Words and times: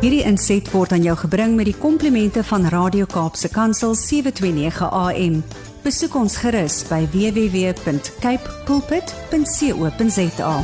Hierdie 0.00 0.22
inset 0.24 0.64
word 0.72 0.94
aan 0.96 1.02
jou 1.04 1.12
gebring 1.26 1.58
met 1.58 1.66
die 1.68 1.76
komplimente 1.76 2.40
van 2.48 2.62
Radio 2.72 3.04
Kaapse 3.04 3.50
Kansel 3.52 3.92
729 3.92 4.86
AM. 4.96 5.34
Besoek 5.84 6.14
ons 6.16 6.38
gerus 6.40 6.78
by 6.88 7.02
www.cape 7.12 8.54
pulpit.co.za. 8.64 10.54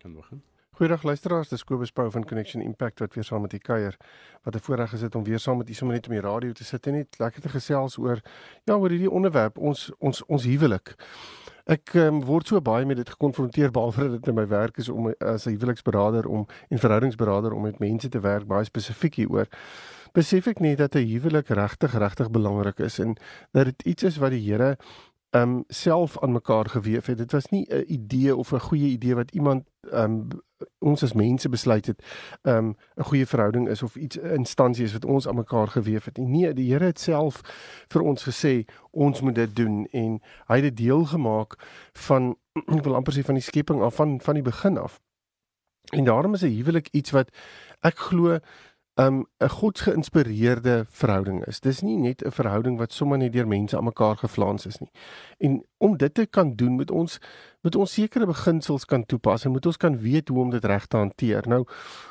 Kan 0.00 0.14
begin. 0.16 0.40
Goeiedag 0.80 1.04
luisteraars, 1.04 1.52
dis 1.52 1.60
Kobus 1.68 1.92
Pau 1.92 2.08
van 2.08 2.24
Connection 2.24 2.64
Impact 2.64 3.04
wat 3.04 3.20
weer 3.20 3.28
saam 3.28 3.44
met 3.44 3.52
u 3.52 3.60
kuier. 3.60 4.00
Wat 4.40 4.56
'n 4.56 4.64
voorreg 4.64 4.96
is 4.96 5.00
dit 5.00 5.14
om 5.14 5.24
weer 5.24 5.38
saam 5.38 5.60
met 5.60 5.68
u 5.68 5.74
sommer 5.74 5.96
net 5.96 6.08
om 6.08 6.12
die 6.12 6.24
radio 6.24 6.52
te 6.52 6.64
sit 6.64 6.86
en 6.86 6.92
net 6.92 7.18
lekker 7.18 7.42
te 7.42 7.48
gesels 7.48 7.98
oor 7.98 8.20
ja, 8.64 8.74
oor 8.74 8.88
hierdie 8.88 9.10
onderwerp, 9.10 9.58
ons 9.58 9.90
ons 9.98 10.24
ons 10.24 10.44
huwelik. 10.44 10.96
Ek 11.70 11.92
um, 11.94 12.16
word 12.26 12.48
so 12.50 12.58
baie 12.66 12.86
met 12.88 12.98
dit 12.98 13.10
gekonfronteer 13.12 13.70
behalwe 13.70 14.08
dat 14.08 14.14
dit 14.16 14.30
in 14.32 14.34
my 14.34 14.46
werk 14.50 14.80
is 14.82 14.88
om 14.90 15.12
as 15.22 15.46
'n 15.46 15.54
huweliksberader 15.54 16.26
om 16.26 16.46
en 16.68 16.78
verhoudingsberader 16.82 17.52
om 17.54 17.62
met 17.62 17.78
mense 17.78 18.08
te 18.08 18.20
werk 18.20 18.46
baie 18.46 18.64
spesifiek 18.64 19.14
hieroor. 19.14 19.46
Besef 20.12 20.48
ek 20.50 20.58
net 20.58 20.78
dat 20.78 20.96
'n 20.96 21.06
huwelik 21.06 21.48
regtig 21.48 21.94
regtig 21.94 22.30
belangrik 22.30 22.78
is 22.78 22.98
en 22.98 23.14
dat 23.52 23.64
dit 23.64 23.82
iets 23.82 24.02
is 24.02 24.16
wat 24.16 24.30
die 24.30 24.42
Here 24.42 24.76
um 25.30 25.64
self 25.68 26.18
aan 26.22 26.32
mekaar 26.32 26.68
gewewe 26.68 27.02
het. 27.04 27.18
Dit 27.18 27.32
was 27.32 27.46
nie 27.46 27.66
'n 27.68 27.84
idee 27.86 28.36
of 28.36 28.52
'n 28.52 28.60
goeie 28.60 28.90
idee 28.90 29.14
wat 29.14 29.30
iemand 29.30 29.64
um 29.92 30.28
ons 30.78 31.02
as 31.02 31.12
mense 31.12 31.48
besluit 31.48 31.86
het 31.86 32.02
um 32.42 32.76
'n 32.96 33.02
goeie 33.02 33.26
verhouding 33.26 33.68
is 33.68 33.82
of 33.82 33.96
iets 33.96 34.16
instansies 34.16 34.92
wat 34.92 35.04
ons 35.04 35.28
aan 35.28 35.34
mekaar 35.34 35.68
gewewe 35.68 36.00
het. 36.04 36.16
Nee, 36.16 36.52
die 36.52 36.72
Here 36.72 36.84
het 36.84 37.00
self 37.00 37.40
vir 37.88 38.02
ons 38.02 38.28
gesê 38.28 38.64
ons 38.90 39.20
moet 39.20 39.34
dit 39.34 39.56
doen 39.56 39.86
en 39.86 40.20
hy 40.46 40.54
het 40.54 40.62
dit 40.62 40.76
deel 40.76 41.04
gemaak 41.04 41.54
van 41.92 42.36
ek 42.76 42.84
wil 42.84 42.94
amper 42.94 43.12
sê 43.12 43.24
van 43.24 43.34
die 43.34 43.42
skepping 43.42 43.82
af 43.82 43.94
van 43.94 44.20
van 44.20 44.34
die 44.34 44.42
begin 44.42 44.78
af. 44.78 45.00
En 45.90 46.04
daarom 46.04 46.34
is 46.34 46.42
'n 46.42 46.56
huwelik 46.56 46.88
iets 46.90 47.10
wat 47.10 47.30
ek 47.80 47.98
glo 47.98 48.38
um 48.94 49.26
'n 49.38 49.48
godsgeïnspireerde 49.48 50.84
verhouding 50.88 51.46
is. 51.46 51.60
Dis 51.60 51.80
nie 51.80 51.96
net 51.96 52.24
'n 52.24 52.30
verhouding 52.30 52.78
wat 52.78 52.92
sommer 52.92 53.18
net 53.18 53.32
deur 53.32 53.46
mense 53.48 53.76
aan 53.76 53.84
mekaar 53.84 54.16
geflans 54.16 54.66
is 54.66 54.78
nie. 54.78 54.90
En 55.38 55.64
om 55.78 55.96
dit 55.96 56.14
te 56.14 56.26
kan 56.26 56.54
doen 56.56 56.76
met 56.76 56.90
ons 56.90 57.18
met 57.60 57.76
ons 57.76 57.92
sekere 57.92 58.26
beginsels 58.26 58.84
kan 58.84 59.06
toepas 59.06 59.44
en 59.44 59.50
moet 59.50 59.66
ons 59.66 59.76
kan 59.76 59.98
weet 59.98 60.28
hoe 60.28 60.38
om 60.38 60.50
dit 60.50 60.64
reg 60.64 60.86
te 60.86 60.96
hanteer. 60.96 61.48
Nou 61.48 61.64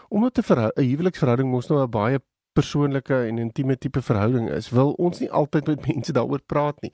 omdat 0.09 0.37
'n 0.37 0.71
huweliksverhouding 0.75 1.49
mos 1.49 1.67
nou 1.67 1.81
'n 1.83 1.89
baie 1.89 2.19
persoonlike 2.59 3.15
en 3.29 3.41
intieme 3.41 3.77
tipe 3.77 4.01
verhouding 4.03 4.49
is, 4.55 4.69
wil 4.75 4.93
ons 5.01 5.21
nie 5.23 5.29
altyd 5.31 5.71
met 5.71 5.87
mense 5.87 6.15
daaroor 6.15 6.43
praat 6.45 6.81
nie. 6.85 6.91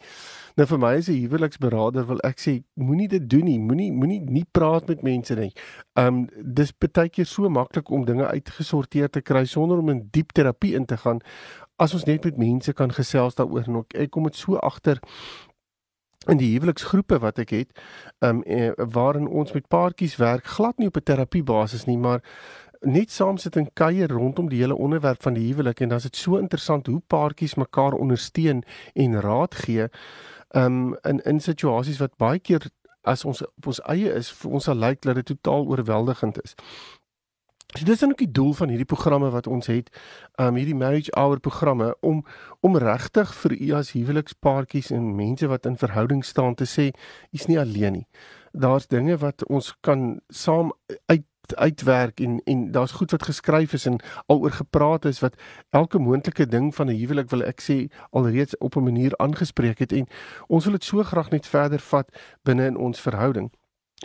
Nou 0.59 0.67
vir 0.69 0.81
my 0.81 0.93
as 0.99 1.09
'n 1.09 1.19
huweliksberader 1.23 2.05
wil 2.07 2.21
ek 2.23 2.39
sê 2.39 2.53
moenie 2.75 3.07
dit 3.07 3.29
doen 3.29 3.45
nie. 3.45 3.59
Moenie 3.59 3.91
moenie 3.91 4.21
nie 4.21 4.45
praat 4.51 4.87
met 4.87 5.03
mense 5.03 5.35
nie. 5.35 5.51
Um 5.95 6.27
dis 6.37 6.71
baie 6.71 7.09
keer 7.09 7.25
so 7.25 7.49
maklik 7.49 7.89
om 7.89 8.05
dinge 8.05 8.27
uitgesorteer 8.27 9.09
te 9.09 9.21
kry 9.21 9.45
sonder 9.45 9.77
om 9.77 9.89
in 9.89 10.07
diep 10.11 10.31
terapie 10.33 10.75
in 10.75 10.85
te 10.85 10.97
gaan 10.97 11.21
as 11.77 11.93
ons 11.93 12.05
net 12.05 12.23
met 12.23 12.37
mense 12.37 12.73
kan 12.73 12.91
gesels 12.91 13.35
daaroor 13.35 13.67
en 13.67 13.83
ek 13.95 14.11
kom 14.11 14.23
dit 14.23 14.35
so 14.35 14.55
agter 14.55 15.01
in 16.31 16.39
die 16.41 16.51
huweliksgroepe 16.55 17.19
wat 17.21 17.39
ek 17.43 17.51
het, 17.53 17.81
um 18.25 18.41
waarin 18.93 19.27
ons 19.27 19.53
met 19.53 19.67
paartjies 19.69 20.15
werk, 20.21 20.47
glad 20.57 20.79
nie 20.81 20.87
op 20.89 20.97
'n 20.97 21.05
terapie 21.05 21.43
basis 21.43 21.85
nie, 21.85 21.97
maar 21.97 22.21
net 22.85 23.11
saam 23.11 23.37
sit 23.41 23.55
en 23.57 23.67
kuier 23.73 24.11
rondom 24.11 24.49
die 24.49 24.61
hele 24.61 24.75
onderwerp 24.75 25.23
van 25.23 25.33
die 25.33 25.47
huwelik 25.47 25.81
en 25.81 25.89
dan 25.89 25.97
is 25.97 26.09
dit 26.09 26.15
so 26.15 26.37
interessant 26.37 26.87
hoe 26.87 27.01
paartjies 27.07 27.55
mekaar 27.55 27.93
ondersteun 27.93 28.63
en 28.93 29.21
raad 29.21 29.55
gee 29.65 29.87
um 30.55 30.95
in 31.03 31.21
in 31.25 31.39
situasies 31.39 31.99
wat 31.99 32.17
baie 32.17 32.39
keer 32.39 32.69
as 33.03 33.25
ons 33.25 33.41
op 33.45 33.71
ons 33.71 33.81
eie 33.91 34.13
is 34.13 34.29
vir 34.41 34.51
ons 34.57 34.69
sal 34.69 34.77
lyk 34.81 35.01
dat 35.05 35.19
dit 35.19 35.33
totaal 35.33 35.67
oorweldigend 35.69 36.39
is. 36.43 36.55
So 37.75 37.83
dis 37.85 37.99
dan 37.99 38.13
ook 38.13 38.21
die 38.23 38.31
doel 38.31 38.53
van 38.53 38.69
hierdie 38.71 38.87
programme 38.87 39.29
wat 39.33 39.47
ons 39.51 39.67
het, 39.67 39.89
um 40.39 40.55
hierdie 40.55 40.77
marriage 40.77 41.11
hour 41.17 41.39
programme 41.39 41.91
om 42.01 42.23
om 42.61 42.77
regtig 42.77 43.33
vir 43.41 43.57
u 43.59 43.71
as 43.81 43.91
huwelikspaartjies 43.97 44.93
en 44.95 45.15
mense 45.15 45.47
wat 45.51 45.65
in 45.65 45.77
verhouding 45.77 46.23
staan 46.25 46.55
te 46.55 46.65
sê, 46.65 46.91
u's 47.35 47.47
nie 47.51 47.59
alleen 47.59 47.99
nie. 47.99 48.07
Daar's 48.53 48.87
dinge 48.87 49.17
wat 49.19 49.43
ons 49.51 49.73
kan 49.83 50.21
saam 50.29 50.71
uit 51.11 51.25
uitwerk 51.55 52.19
en 52.19 52.41
en 52.43 52.71
daar's 52.71 52.91
goed 52.91 53.11
wat 53.11 53.23
geskryf 53.23 53.73
is 53.73 53.85
en 53.85 53.99
aloor 54.25 54.51
gepraat 54.51 55.05
is 55.05 55.19
wat 55.19 55.35
elke 55.69 55.99
moontlike 55.99 56.47
ding 56.47 56.75
van 56.75 56.87
'n 56.87 56.97
huwelik 56.97 57.29
wil 57.29 57.43
ek 57.43 57.61
sê 57.61 57.77
alreeds 58.09 58.57
op 58.57 58.75
'n 58.75 58.83
manier 58.83 59.17
aangespreek 59.17 59.79
het 59.79 59.91
en 59.91 60.07
ons 60.47 60.63
wil 60.63 60.73
dit 60.73 60.83
so 60.83 61.03
graag 61.03 61.29
net 61.29 61.47
verder 61.47 61.79
vat 61.79 62.09
binne 62.43 62.65
in 62.65 62.77
ons 62.77 63.01
verhouding 63.01 63.51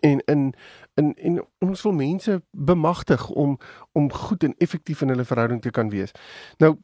en 0.01 0.23
in 0.25 0.55
in 0.95 1.15
en 1.15 1.47
ons 1.59 1.83
wil 1.83 1.93
mense 1.93 2.43
bemagtig 2.51 3.29
om 3.29 3.59
om 3.93 4.13
goed 4.13 4.45
en 4.45 4.55
effektief 4.59 5.01
in 5.01 5.09
hulle 5.09 5.25
verhouding 5.25 5.63
te 5.63 5.71
kan 5.71 5.91
wees. 5.91 6.11
Nou 6.59 6.77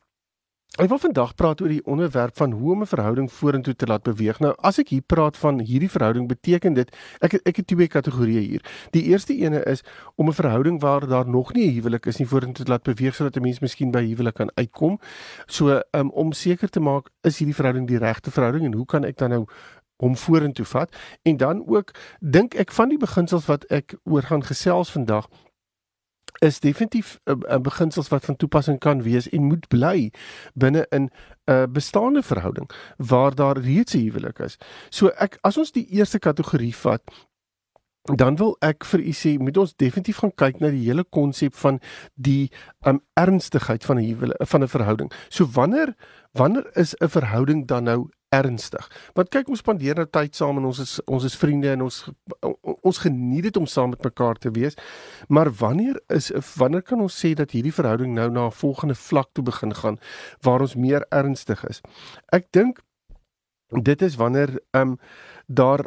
Ek 0.76 0.91
wil 0.92 0.98
vandag 1.00 1.31
praat 1.41 1.62
oor 1.64 1.70
die 1.72 1.81
onderwerp 1.88 2.37
van 2.37 2.53
hoe 2.53 2.72
om 2.72 2.82
'n 2.82 2.87
verhouding 2.87 3.32
vorentoe 3.32 3.76
te 3.76 3.87
laat 3.87 4.03
beweeg. 4.03 4.38
Nou, 4.38 4.54
as 4.60 4.78
ek 4.78 4.88
hier 4.88 5.00
praat 5.00 5.37
van 5.37 5.60
hierdie 5.60 5.91
verhouding, 5.91 6.28
beteken 6.28 6.75
dit 6.75 6.97
ek 7.20 7.34
ek 7.44 7.56
het 7.56 7.66
twee 7.66 7.88
kategorieë 7.88 8.41
hier. 8.41 8.62
Die 8.91 9.03
eerste 9.03 9.34
ene 9.34 9.64
is 9.64 9.82
om 10.16 10.28
'n 10.28 10.32
verhouding 10.32 10.81
waar 10.81 11.09
daar 11.09 11.28
nog 11.28 11.54
nie 11.54 11.69
'n 11.69 11.75
huwelik 11.75 12.06
is 12.06 12.19
nie 12.19 12.28
vorentoe 12.28 12.64
te 12.64 12.70
laat 12.70 12.82
beweeg 12.82 13.14
sodat 13.14 13.37
'n 13.37 13.42
mens 13.42 13.60
miskien 13.60 13.91
by 13.91 14.04
huwelik 14.04 14.34
kan 14.34 14.50
uitkom. 14.54 14.98
So, 15.47 15.81
um, 15.91 16.10
om 16.10 16.32
seker 16.32 16.69
te 16.69 16.81
maak 16.81 17.08
is 17.22 17.38
hierdie 17.38 17.54
verhouding 17.54 17.87
die 17.87 17.98
regte 17.98 18.31
verhouding 18.31 18.64
en 18.64 18.75
hoe 18.75 18.87
kan 18.87 19.04
ek 19.04 19.16
dan 19.16 19.31
nou 19.31 19.47
om 19.97 20.16
vorentoe 20.16 20.64
vat? 20.64 20.97
En 21.22 21.37
dan 21.37 21.66
ook 21.66 21.91
dink 22.20 22.54
ek 22.54 22.72
van 22.72 22.88
die 22.88 22.98
beginsels 22.98 23.47
wat 23.47 23.64
ek 23.64 23.97
oor 24.04 24.22
gaan 24.22 24.44
gesels 24.44 24.91
vandag 24.91 25.26
is 26.38 26.60
definitief 26.60 27.19
'n 27.25 27.42
uh, 27.48 27.59
beginsels 27.59 28.09
wat 28.09 28.25
van 28.25 28.37
toepassing 28.37 28.78
kan 28.78 29.03
wees 29.03 29.28
en 29.28 29.42
moet 29.42 29.69
bly 29.69 30.10
binne 30.54 30.87
in 30.91 31.03
'n 31.03 31.10
uh, 31.44 31.64
bestaande 31.72 32.22
verhouding 32.22 32.70
waar 32.97 33.34
daar 33.34 33.59
reeds 33.59 33.94
'n 33.94 33.98
huwelik 33.98 34.38
is. 34.38 34.59
So 34.91 35.09
ek 35.09 35.38
as 35.41 35.59
ons 35.59 35.72
die 35.72 35.87
eerste 35.91 36.19
kategorie 36.19 36.76
vat 36.76 37.03
dan 38.14 38.37
wil 38.37 38.56
ek 38.62 38.84
vir 38.84 39.00
u 39.03 39.12
sê 39.12 39.34
moet 39.38 39.56
ons 39.59 39.75
definitief 39.75 40.20
gaan 40.22 40.32
kyk 40.38 40.60
na 40.60 40.70
die 40.70 40.84
hele 40.87 41.04
konsep 41.04 41.54
van 41.59 41.81
die 42.14 42.50
um, 42.87 43.00
ernstigheid 43.19 43.84
van 43.84 43.98
'n 43.98 44.04
huwelik 44.04 44.47
van 44.47 44.62
'n 44.62 44.69
verhouding. 44.69 45.10
So 45.28 45.47
wanneer 45.47 45.94
wanneer 46.32 46.70
is 46.76 46.94
'n 47.00 47.08
verhouding 47.08 47.66
dan 47.66 47.84
nou 47.84 48.08
ernstig. 48.34 48.87
Want 49.14 49.31
kyk 49.31 49.48
ons 49.48 49.62
spandeer 49.62 49.98
nou 49.98 50.06
tyd 50.10 50.34
saam 50.37 50.59
en 50.60 50.69
ons 50.70 50.78
is 50.82 50.97
ons 51.04 51.25
is 51.25 51.37
vriende 51.38 51.70
en 51.72 51.87
ons 51.87 51.98
ons 52.82 52.98
geniet 52.98 53.47
dit 53.48 53.56
om 53.56 53.66
saam 53.70 53.92
met 53.94 54.03
mekaar 54.03 54.41
te 54.42 54.50
wees. 54.50 54.75
Maar 55.28 55.50
wanneer 55.60 56.00
is 56.14 56.32
wanneer 56.56 56.82
kan 56.82 57.00
ons 57.00 57.19
sê 57.25 57.34
dat 57.38 57.54
hierdie 57.54 57.75
verhouding 57.75 58.14
nou 58.14 58.31
na 58.31 58.47
'n 58.47 58.59
volgende 58.62 58.94
vlak 58.94 59.28
toe 59.32 59.44
begin 59.44 59.75
gaan 59.75 59.98
waar 60.42 60.60
ons 60.60 60.75
meer 60.75 61.06
ernstig 61.10 61.64
is? 61.69 61.81
Ek 62.32 62.50
dink 62.50 62.82
dit 63.70 64.03
is 64.03 64.16
wanneer 64.16 64.60
ehm 64.70 64.97
um, 64.97 64.98
daar 65.47 65.84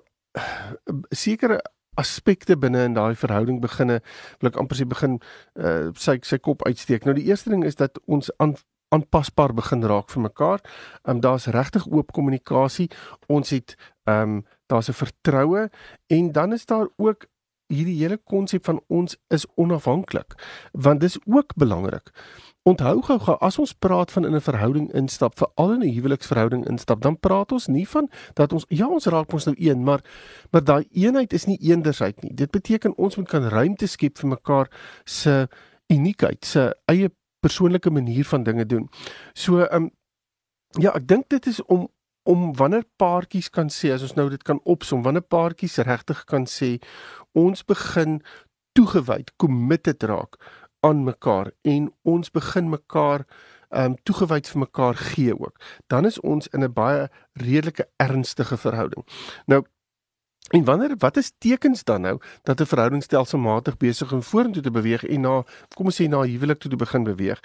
sekere 1.09 1.61
aspekte 1.99 2.57
binne 2.57 2.83
in 2.83 2.93
daai 2.93 3.15
verhouding 3.15 3.61
beginne 3.61 3.99
wil 4.39 4.49
ek 4.49 4.59
amper 4.61 4.77
sê 4.79 4.87
begin 4.87 5.19
uh, 5.59 5.89
sy 5.95 6.19
sy 6.23 6.37
kop 6.37 6.65
uitsteek. 6.67 7.05
Nou 7.05 7.15
die 7.17 7.27
eerste 7.27 7.49
ding 7.49 7.65
is 7.67 7.75
dat 7.75 7.99
ons 8.07 8.31
aan 8.37 8.55
aanpasbaar 8.89 9.53
begin 9.53 9.83
raak 9.83 10.09
vir 10.09 10.21
mekaar. 10.21 10.59
Ehm 11.03 11.15
um, 11.15 11.19
daar's 11.21 11.47
regtig 11.47 11.87
oop 11.87 12.11
kommunikasie. 12.11 12.89
Ons 13.27 13.49
het 13.49 13.75
ehm 14.03 14.21
um, 14.21 14.45
daar's 14.67 14.89
'n 14.89 14.93
vertroue 14.93 15.69
en 16.07 16.31
dan 16.31 16.53
is 16.53 16.65
daar 16.65 16.87
ook 16.97 17.25
hierdie 17.69 17.97
hele 18.01 18.17
konsep 18.17 18.65
van 18.65 18.81
ons 18.87 19.17
is 19.27 19.45
onafhanklik 19.55 20.33
want 20.71 21.01
dis 21.01 21.17
ook 21.25 21.53
belangrik. 21.55 22.09
Onthou 22.63 23.01
gou 23.01 23.17
gou 23.19 23.35
as 23.45 23.57
ons 23.61 23.73
praat 23.73 24.11
van 24.11 24.25
in 24.25 24.35
'n 24.35 24.41
verhouding 24.41 24.93
instap, 24.93 25.37
veral 25.37 25.73
in 25.73 25.81
'n 25.81 25.93
huweliksverhouding 25.93 26.67
instap, 26.67 27.01
dan 27.01 27.19
praat 27.19 27.51
ons 27.51 27.67
nie 27.67 27.87
van 27.87 28.09
dat 28.33 28.53
ons 28.53 28.65
ja, 28.67 28.87
ons 28.87 29.05
raak 29.05 29.33
ons 29.33 29.45
nou 29.45 29.55
een, 29.59 29.83
maar 29.83 30.01
maar 30.51 30.63
daai 30.63 30.87
eenheid 30.91 31.33
is 31.33 31.45
nie 31.45 31.57
eendersheid 31.61 32.21
nie. 32.21 32.33
Dit 32.33 32.51
beteken 32.51 32.97
ons 32.97 33.15
moet 33.15 33.27
kan 33.27 33.43
ruimte 33.43 33.87
skep 33.87 34.17
vir 34.17 34.29
mekaar 34.29 34.67
se 35.05 35.47
uniekheid, 35.87 36.45
se 36.45 36.75
eie 36.85 37.09
persoonlike 37.39 37.89
manier 37.89 38.25
van 38.25 38.43
dinge 38.43 38.65
doen. 38.65 38.89
So 39.33 39.63
ehm 39.63 39.83
um, 39.83 39.91
ja, 40.77 40.93
ek 40.93 41.07
dink 41.07 41.29
dit 41.29 41.45
is 41.45 41.63
om 41.65 41.89
om 42.29 42.51
wanneer 42.55 42.83
paartjies 43.01 43.49
kan 43.49 43.71
sê 43.73 43.89
as 43.93 44.03
ons 44.05 44.13
nou 44.13 44.27
dit 44.29 44.43
kan 44.45 44.59
opsom, 44.69 45.01
wanneer 45.01 45.25
paartjies 45.25 45.79
regtig 45.87 46.23
kan 46.29 46.45
sê 46.45 46.75
ons 47.33 47.63
begin 47.65 48.19
toegewyd, 48.77 49.31
committed 49.41 50.03
raak 50.03 50.37
aan 50.85 51.01
mekaar 51.07 51.49
en 51.65 51.89
ons 52.03 52.31
begin 52.31 52.69
mekaar 52.69 53.25
ehm 53.69 53.91
um, 53.93 53.95
toegewyd 54.03 54.47
vir 54.49 54.59
mekaar 54.59 54.95
gee 54.97 55.33
ook. 55.33 55.59
Dan 55.87 56.05
is 56.05 56.19
ons 56.19 56.47
in 56.53 56.63
'n 56.63 56.73
baie 56.73 57.09
redelike 57.33 57.85
ernstige 57.97 58.57
verhouding. 58.57 59.05
Nou 59.45 59.63
En 60.49 60.63
wanneer 60.63 60.95
wat 60.97 61.17
is 61.17 61.31
tekens 61.37 61.83
dan 61.83 62.01
nou 62.01 62.19
dat 62.43 62.61
'n 62.61 62.65
verhouding 62.65 63.03
stelselmatig 63.03 63.77
besig 63.77 64.13
om 64.13 64.23
vorentoe 64.23 64.61
te 64.61 64.71
beweeg 64.71 65.03
en 65.03 65.21
na 65.21 65.43
kom 65.75 65.85
ons 65.85 66.01
sê 66.01 66.07
na 66.07 66.21
huwelik 66.21 66.59
toe 66.59 66.71
te 66.71 66.75
begin 66.77 67.03
beweeg? 67.03 67.39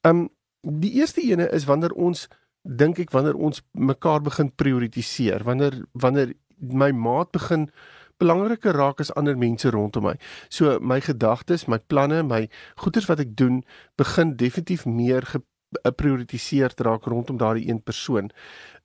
Um 0.00 0.28
die 0.60 0.92
eerste 0.92 1.20
ene 1.20 1.48
is 1.50 1.64
wanneer 1.64 1.92
ons 1.92 2.28
dink 2.62 2.98
ek 2.98 3.10
wanneer 3.10 3.34
ons 3.34 3.62
mekaar 3.72 4.20
begin 4.22 4.50
prioritiseer, 4.54 5.44
wanneer 5.44 5.84
wanneer 5.92 6.34
my 6.58 6.90
maat 6.90 7.30
begin 7.30 7.70
belangriker 8.18 8.72
raak 8.72 9.00
as 9.00 9.12
ander 9.14 9.36
mense 9.36 9.70
rondom 9.70 10.02
my. 10.02 10.14
So 10.48 10.78
my 10.80 11.00
gedagtes, 11.00 11.66
my 11.66 11.78
planne, 11.78 12.22
my 12.22 12.48
goeders 12.76 13.06
wat 13.06 13.20
ek 13.20 13.36
doen, 13.36 13.62
begin 13.96 14.36
definitief 14.36 14.86
meer 14.86 15.22
geprioritiseer 15.22 16.72
raak 16.76 17.04
rondom 17.04 17.36
daardie 17.36 17.68
een 17.68 17.82
persoon. 17.82 18.30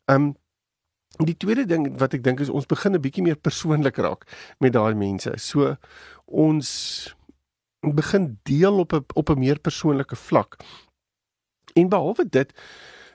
Um 0.06 0.36
die 1.20 1.38
tweede 1.38 1.66
ding 1.66 1.98
wat 2.00 2.14
ek 2.14 2.24
dink 2.24 2.40
is 2.40 2.50
ons 2.50 2.66
begin 2.66 2.96
'n 2.96 3.02
bietjie 3.02 3.24
meer 3.24 3.36
persoonlik 3.36 3.98
raak 3.98 4.26
met 4.60 4.74
daai 4.74 4.94
mense. 4.96 5.32
So 5.38 5.76
ons 6.26 7.16
begin 7.82 8.40
deel 8.44 8.80
op 8.80 8.94
'n 8.94 9.06
op 9.14 9.30
'n 9.30 9.40
meer 9.40 9.60
persoonlike 9.60 10.16
vlak. 10.16 10.58
En 11.74 11.90
behalwe 11.90 12.30
dit 12.30 12.54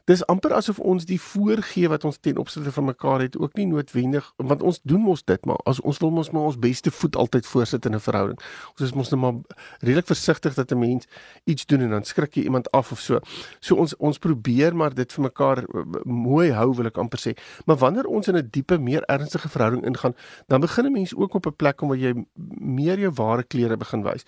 dis 0.07 0.23
amper 0.31 0.53
asof 0.55 0.79
ons 0.79 1.05
die 1.07 1.19
voorgee 1.21 1.89
wat 1.91 2.05
ons 2.07 2.19
ten 2.23 2.39
opsigte 2.39 2.73
van 2.73 2.85
mekaar 2.85 3.25
het 3.25 3.37
ook 3.39 3.57
nie 3.59 3.67
noodwendig 3.67 4.29
want 4.37 4.63
ons 4.63 4.79
doen 4.87 5.03
mos 5.03 5.25
dit 5.27 5.47
maar 5.51 5.59
as 5.67 5.81
ons 5.81 5.99
wil 6.03 6.13
mos 6.15 6.31
maar 6.31 6.47
ons 6.51 6.59
beste 6.63 6.93
voet 6.95 7.17
altyd 7.17 7.47
voorsit 7.47 7.87
in 7.87 7.95
'n 7.95 8.01
verhouding. 8.01 8.39
Ons 8.71 8.81
is 8.81 8.95
mos 8.95 9.11
net 9.11 9.21
maar 9.21 9.35
redelik 9.81 10.07
versigtig 10.07 10.55
dat 10.55 10.71
'n 10.73 10.79
mens 10.79 11.07
iets 11.45 11.67
doen 11.67 11.81
en 11.81 11.91
dan 11.91 12.05
skrik 12.05 12.35
jy 12.35 12.43
iemand 12.43 12.71
af 12.71 12.93
of 12.93 13.01
so. 13.01 13.21
So 13.61 13.75
ons 13.77 13.97
ons 13.97 14.19
probeer 14.19 14.77
maar 14.77 14.95
dit 14.95 15.13
vir 15.13 15.23
mekaar 15.23 15.59
eh, 15.59 15.85
mooi 16.05 16.53
hou 16.53 16.75
wil 16.75 16.87
ek 16.87 16.99
amper 16.99 17.19
sê. 17.19 17.35
Maar 17.67 17.77
wanneer 17.77 18.07
ons 18.07 18.29
in 18.29 18.37
'n 18.37 18.49
diepe 18.51 18.79
meer 18.79 19.03
ernstige 19.03 19.49
verhouding 19.49 19.85
ingaan, 19.85 20.15
dan 20.47 20.61
begin 20.61 20.87
'n 20.87 20.93
mens 20.93 21.15
ook 21.15 21.35
op 21.35 21.47
'n 21.47 21.57
plek 21.57 21.77
kom 21.77 21.89
waar 21.89 21.99
jy 21.99 22.15
meer 22.61 22.99
jou 22.99 23.13
ware 23.15 23.43
kleure 23.43 23.77
begin 23.77 24.03
wys. 24.03 24.25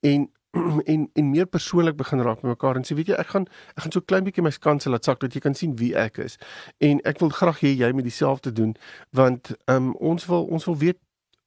En 0.00 0.30
en 0.92 1.10
en 1.12 1.30
meer 1.30 1.46
persoonlik 1.46 1.96
begin 1.96 2.20
raak 2.20 2.42
met 2.42 2.52
mekaar 2.52 2.76
en 2.76 2.84
sê 2.84 2.96
weet 2.96 3.12
jy 3.12 3.18
ek 3.20 3.30
gaan 3.34 3.46
ek 3.74 3.84
gaan 3.84 3.94
so 3.94 4.04
klein 4.04 4.24
bietjie 4.26 4.44
my 4.44 4.52
skanse 4.52 4.90
laat 4.92 5.04
sak 5.08 5.20
dat 5.24 5.34
jy 5.34 5.40
kan 5.44 5.56
sien 5.56 5.76
wie 5.80 5.92
ek 5.96 6.20
is 6.24 6.36
en 6.78 7.00
ek 7.08 7.22
wil 7.24 7.32
graag 7.32 7.62
hê 7.64 7.72
jy 7.72 7.92
moet 7.92 8.08
dieselfde 8.08 8.52
doen 8.52 8.74
want 9.16 9.54
um, 9.66 9.94
ons 9.96 10.26
wil 10.28 10.44
ons 10.52 10.68
wil 10.68 10.76
weet 10.84 11.00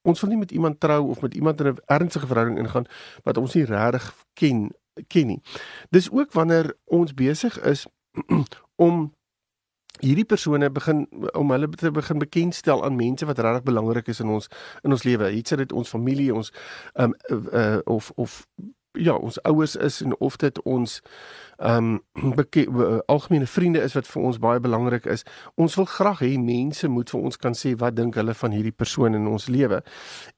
ons 0.05 0.21
wil 0.21 0.29
nie 0.29 0.41
met 0.41 0.51
iemand 0.51 0.79
trou 0.79 1.01
of 1.13 1.21
met 1.21 1.33
iemand 1.37 1.61
in 1.61 1.73
'n 1.73 1.77
ernstige 1.97 2.27
verhouding 2.27 2.57
ingaan 2.59 2.89
wat 3.23 3.37
ons 3.37 3.53
nie 3.53 3.65
regtig 3.65 4.13
ken 4.33 4.69
ken 5.07 5.27
nie 5.27 5.41
dis 5.89 6.09
ook 6.11 6.33
wanneer 6.33 6.73
ons 6.85 7.13
besig 7.13 7.61
is 7.61 7.85
om 8.87 9.11
hierdie 10.03 10.25
persone 10.27 10.69
begin 10.69 11.05
om 11.33 11.51
hulle 11.51 11.69
te 11.79 11.91
begin 11.91 12.19
bekendstel 12.19 12.83
aan 12.85 12.95
mense 12.95 13.25
wat 13.25 13.39
regtig 13.39 13.63
belangrik 13.63 14.07
is 14.11 14.19
in 14.19 14.29
ons 14.29 14.49
in 14.83 14.91
ons 14.91 15.03
lewe. 15.07 15.31
Iets 15.31 15.55
is 15.55 15.57
dit 15.57 15.71
ons 15.71 15.89
familie, 15.89 16.33
ons 16.35 16.51
um 16.99 17.15
uh, 17.31 17.79
of 17.85 18.11
of 18.15 18.45
ja, 18.97 19.15
ons 19.15 19.41
ouers 19.43 19.75
is 19.75 20.01
en 20.01 20.15
of 20.19 20.37
dit 20.37 20.61
ons 20.63 21.01
ehm 21.57 21.99
um, 22.39 23.01
algemene 23.05 23.47
vriende 23.47 23.79
is 23.79 23.93
wat 23.95 24.07
vir 24.07 24.21
ons 24.21 24.39
baie 24.39 24.59
belangrik 24.59 25.05
is. 25.05 25.23
Ons 25.55 25.75
wil 25.75 25.85
graag 25.85 26.19
hê 26.19 26.35
mense 26.39 26.87
moet 26.87 27.09
vir 27.09 27.21
ons 27.21 27.37
kan 27.37 27.55
sê 27.55 27.75
wat 27.79 27.95
dink 27.95 28.15
hulle 28.15 28.33
van 28.33 28.51
hierdie 28.51 28.75
persoon 28.75 29.15
in 29.15 29.27
ons 29.27 29.47
lewe. 29.47 29.81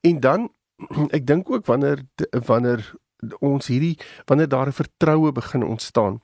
En 0.01 0.19
dan 0.19 0.49
ek 1.17 1.25
dink 1.27 1.49
ook 1.49 1.65
wanneer 1.65 2.05
wanneer 2.45 2.85
ons 3.41 3.67
hierdie 3.67 3.97
wanneer 4.25 4.49
daar 4.49 4.67
'n 4.67 4.79
vertroue 4.79 5.31
begin 5.31 5.63
ontstaan, 5.63 6.21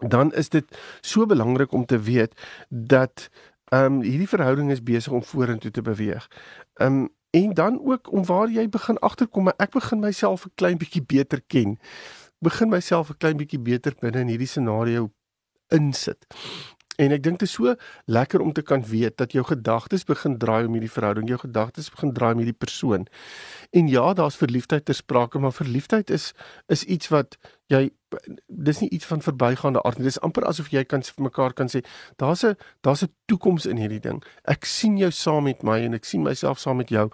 dan 0.00 0.32
is 0.32 0.48
dit 0.48 0.64
so 1.00 1.26
belangrik 1.26 1.72
om 1.72 1.86
te 1.86 1.98
weet 1.98 2.32
dat 2.68 3.28
ehm 3.72 3.84
um, 3.84 4.02
hierdie 4.02 4.28
verhouding 4.28 4.70
is 4.70 4.82
besig 4.82 5.12
om 5.12 5.22
vorentoe 5.22 5.70
te 5.70 5.82
beweeg. 5.82 6.28
Ehm 6.74 6.92
um, 6.92 7.08
En 7.34 7.54
dan 7.54 7.80
ook 7.84 8.12
om 8.12 8.24
waar 8.24 8.50
jy 8.50 8.68
begin 8.68 8.98
agterkom, 8.98 9.48
ek 9.48 9.72
begin 9.74 9.98
myself 9.98 10.46
'n 10.46 10.54
klein 10.54 10.78
bietjie 10.78 11.02
beter 11.02 11.42
ken. 11.46 11.78
Begin 12.38 12.68
myself 12.68 13.10
'n 13.10 13.16
klein 13.18 13.36
bietjie 13.36 13.58
beter 13.58 13.94
binne 13.98 14.20
in 14.20 14.28
hierdie 14.28 14.46
scenario 14.46 15.10
insit. 15.68 16.26
En 16.96 17.10
ek 17.10 17.22
dink 17.22 17.40
dit 17.42 17.48
is 17.48 17.54
so 17.56 17.74
lekker 18.06 18.40
om 18.40 18.52
te 18.52 18.62
kan 18.62 18.84
weet 18.86 19.16
dat 19.18 19.32
jou 19.32 19.44
gedagtes 19.44 20.04
begin 20.06 20.38
draai 20.38 20.66
om 20.66 20.76
hierdie 20.76 20.92
verhouding, 20.92 21.28
jou 21.28 21.38
gedagtes 21.42 21.90
begin 21.90 22.12
draai 22.14 22.32
om 22.32 22.42
hierdie 22.42 22.58
persoon. 22.58 23.08
En 23.74 23.88
ja, 23.90 24.12
daar's 24.14 24.38
verliefdheid 24.38 24.84
ter 24.84 24.94
sprake, 24.94 25.38
maar 25.38 25.52
verliefdheid 25.52 26.10
is 26.10 26.32
is 26.66 26.84
iets 26.84 27.10
wat 27.10 27.38
jy 27.66 27.90
dis 28.46 28.80
nie 28.80 28.90
iets 28.94 29.08
van 29.10 29.22
verbygaande 29.22 29.82
aard 29.82 29.98
nie. 29.98 30.06
Dis 30.06 30.20
amper 30.22 30.46
asof 30.46 30.70
jy 30.70 30.84
kan 30.84 31.02
vir 31.02 31.24
mekaar 31.26 31.52
kan 31.52 31.68
sê, 31.68 31.82
daar's 32.22 32.44
'n 32.44 32.56
daar's 32.82 33.02
'n 33.02 33.10
toekoms 33.26 33.66
in 33.66 33.76
hierdie 33.76 34.00
ding. 34.00 34.22
Ek 34.44 34.64
sien 34.64 34.96
jou 34.96 35.10
saam 35.10 35.44
met 35.44 35.62
my 35.62 35.80
en 35.80 35.94
ek 35.94 36.04
sien 36.04 36.22
myself 36.22 36.58
saam 36.58 36.76
met 36.76 36.88
jou 36.88 37.10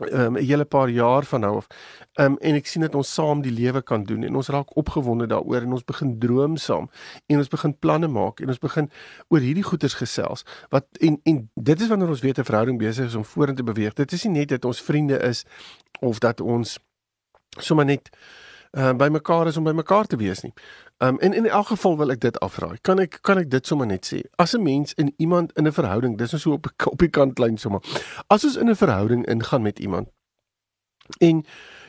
um, 0.00 0.36
'n 0.36 0.44
hele 0.44 0.64
paar 0.64 0.88
jaar 0.88 1.24
van 1.24 1.40
nou 1.40 1.56
af. 1.56 1.66
Um, 2.14 2.36
en 2.38 2.54
ek 2.54 2.66
sien 2.66 2.82
dat 2.82 2.94
ons 2.94 3.14
saam 3.14 3.42
die 3.42 3.52
lewe 3.52 3.82
kan 3.82 4.04
doen 4.04 4.22
en 4.22 4.36
ons 4.36 4.48
raak 4.48 4.76
opgewonde 4.76 5.26
daaroor 5.26 5.62
en 5.62 5.72
ons 5.72 5.84
begin 5.84 6.18
droom 6.18 6.56
saam 6.56 6.90
en 7.26 7.38
ons 7.38 7.48
begin 7.48 7.78
planne 7.78 8.08
maak 8.08 8.40
en 8.40 8.48
ons 8.48 8.58
begin 8.58 8.90
oor 9.28 9.40
hierdie 9.40 9.62
goeders 9.62 9.94
gesels. 9.94 10.44
Wat 10.68 10.86
en 11.00 11.20
en 11.24 11.50
dit 11.54 11.80
is 11.80 11.88
wanneer 11.88 12.08
ons 12.08 12.20
weet 12.20 12.38
'n 12.38 12.44
verhouding 12.44 12.78
besig 12.78 13.06
is 13.06 13.14
om 13.14 13.24
vorentoe 13.24 13.64
beweeg. 13.64 13.94
Dit 13.94 14.12
is 14.12 14.24
nie 14.24 14.38
net 14.38 14.48
dat 14.48 14.64
ons 14.64 14.82
vriende 14.82 15.18
is 15.18 15.44
of 16.00 16.18
dat 16.18 16.40
ons 16.40 16.78
sommer 17.58 17.84
net 17.84 18.10
uh, 18.70 18.92
by 18.92 19.08
mekaar 19.08 19.46
is 19.46 19.56
om 19.56 19.64
by 19.64 19.72
mekaar 19.72 20.06
te 20.06 20.16
wees 20.16 20.42
nie. 20.42 20.52
Um 20.98 21.18
en 21.18 21.32
in 21.32 21.46
elk 21.46 21.66
geval 21.66 21.96
wil 21.96 22.10
ek 22.10 22.20
dit 22.20 22.40
afraai. 22.40 22.78
Kan 22.80 22.98
ek 23.00 23.18
kan 23.22 23.38
ek 23.38 23.50
dit 23.50 23.66
sommer 23.66 23.86
net 23.86 24.06
sê? 24.06 24.22
As 24.36 24.54
'n 24.54 24.62
mens 24.62 24.94
in 24.94 25.14
iemand 25.16 25.52
in 25.56 25.66
'n 25.66 25.72
verhouding, 25.72 26.18
dis 26.18 26.32
nou 26.32 26.40
so 26.40 26.52
op 26.52 26.66
op 26.94 26.98
die 26.98 27.08
kantlyn 27.10 27.58
sommer. 27.58 27.80
As 28.26 28.44
ons 28.44 28.56
in 28.56 28.68
'n 28.68 28.76
verhouding 28.76 29.26
ingaan 29.26 29.62
met 29.62 29.78
iemand 29.78 30.08
en 31.18 31.42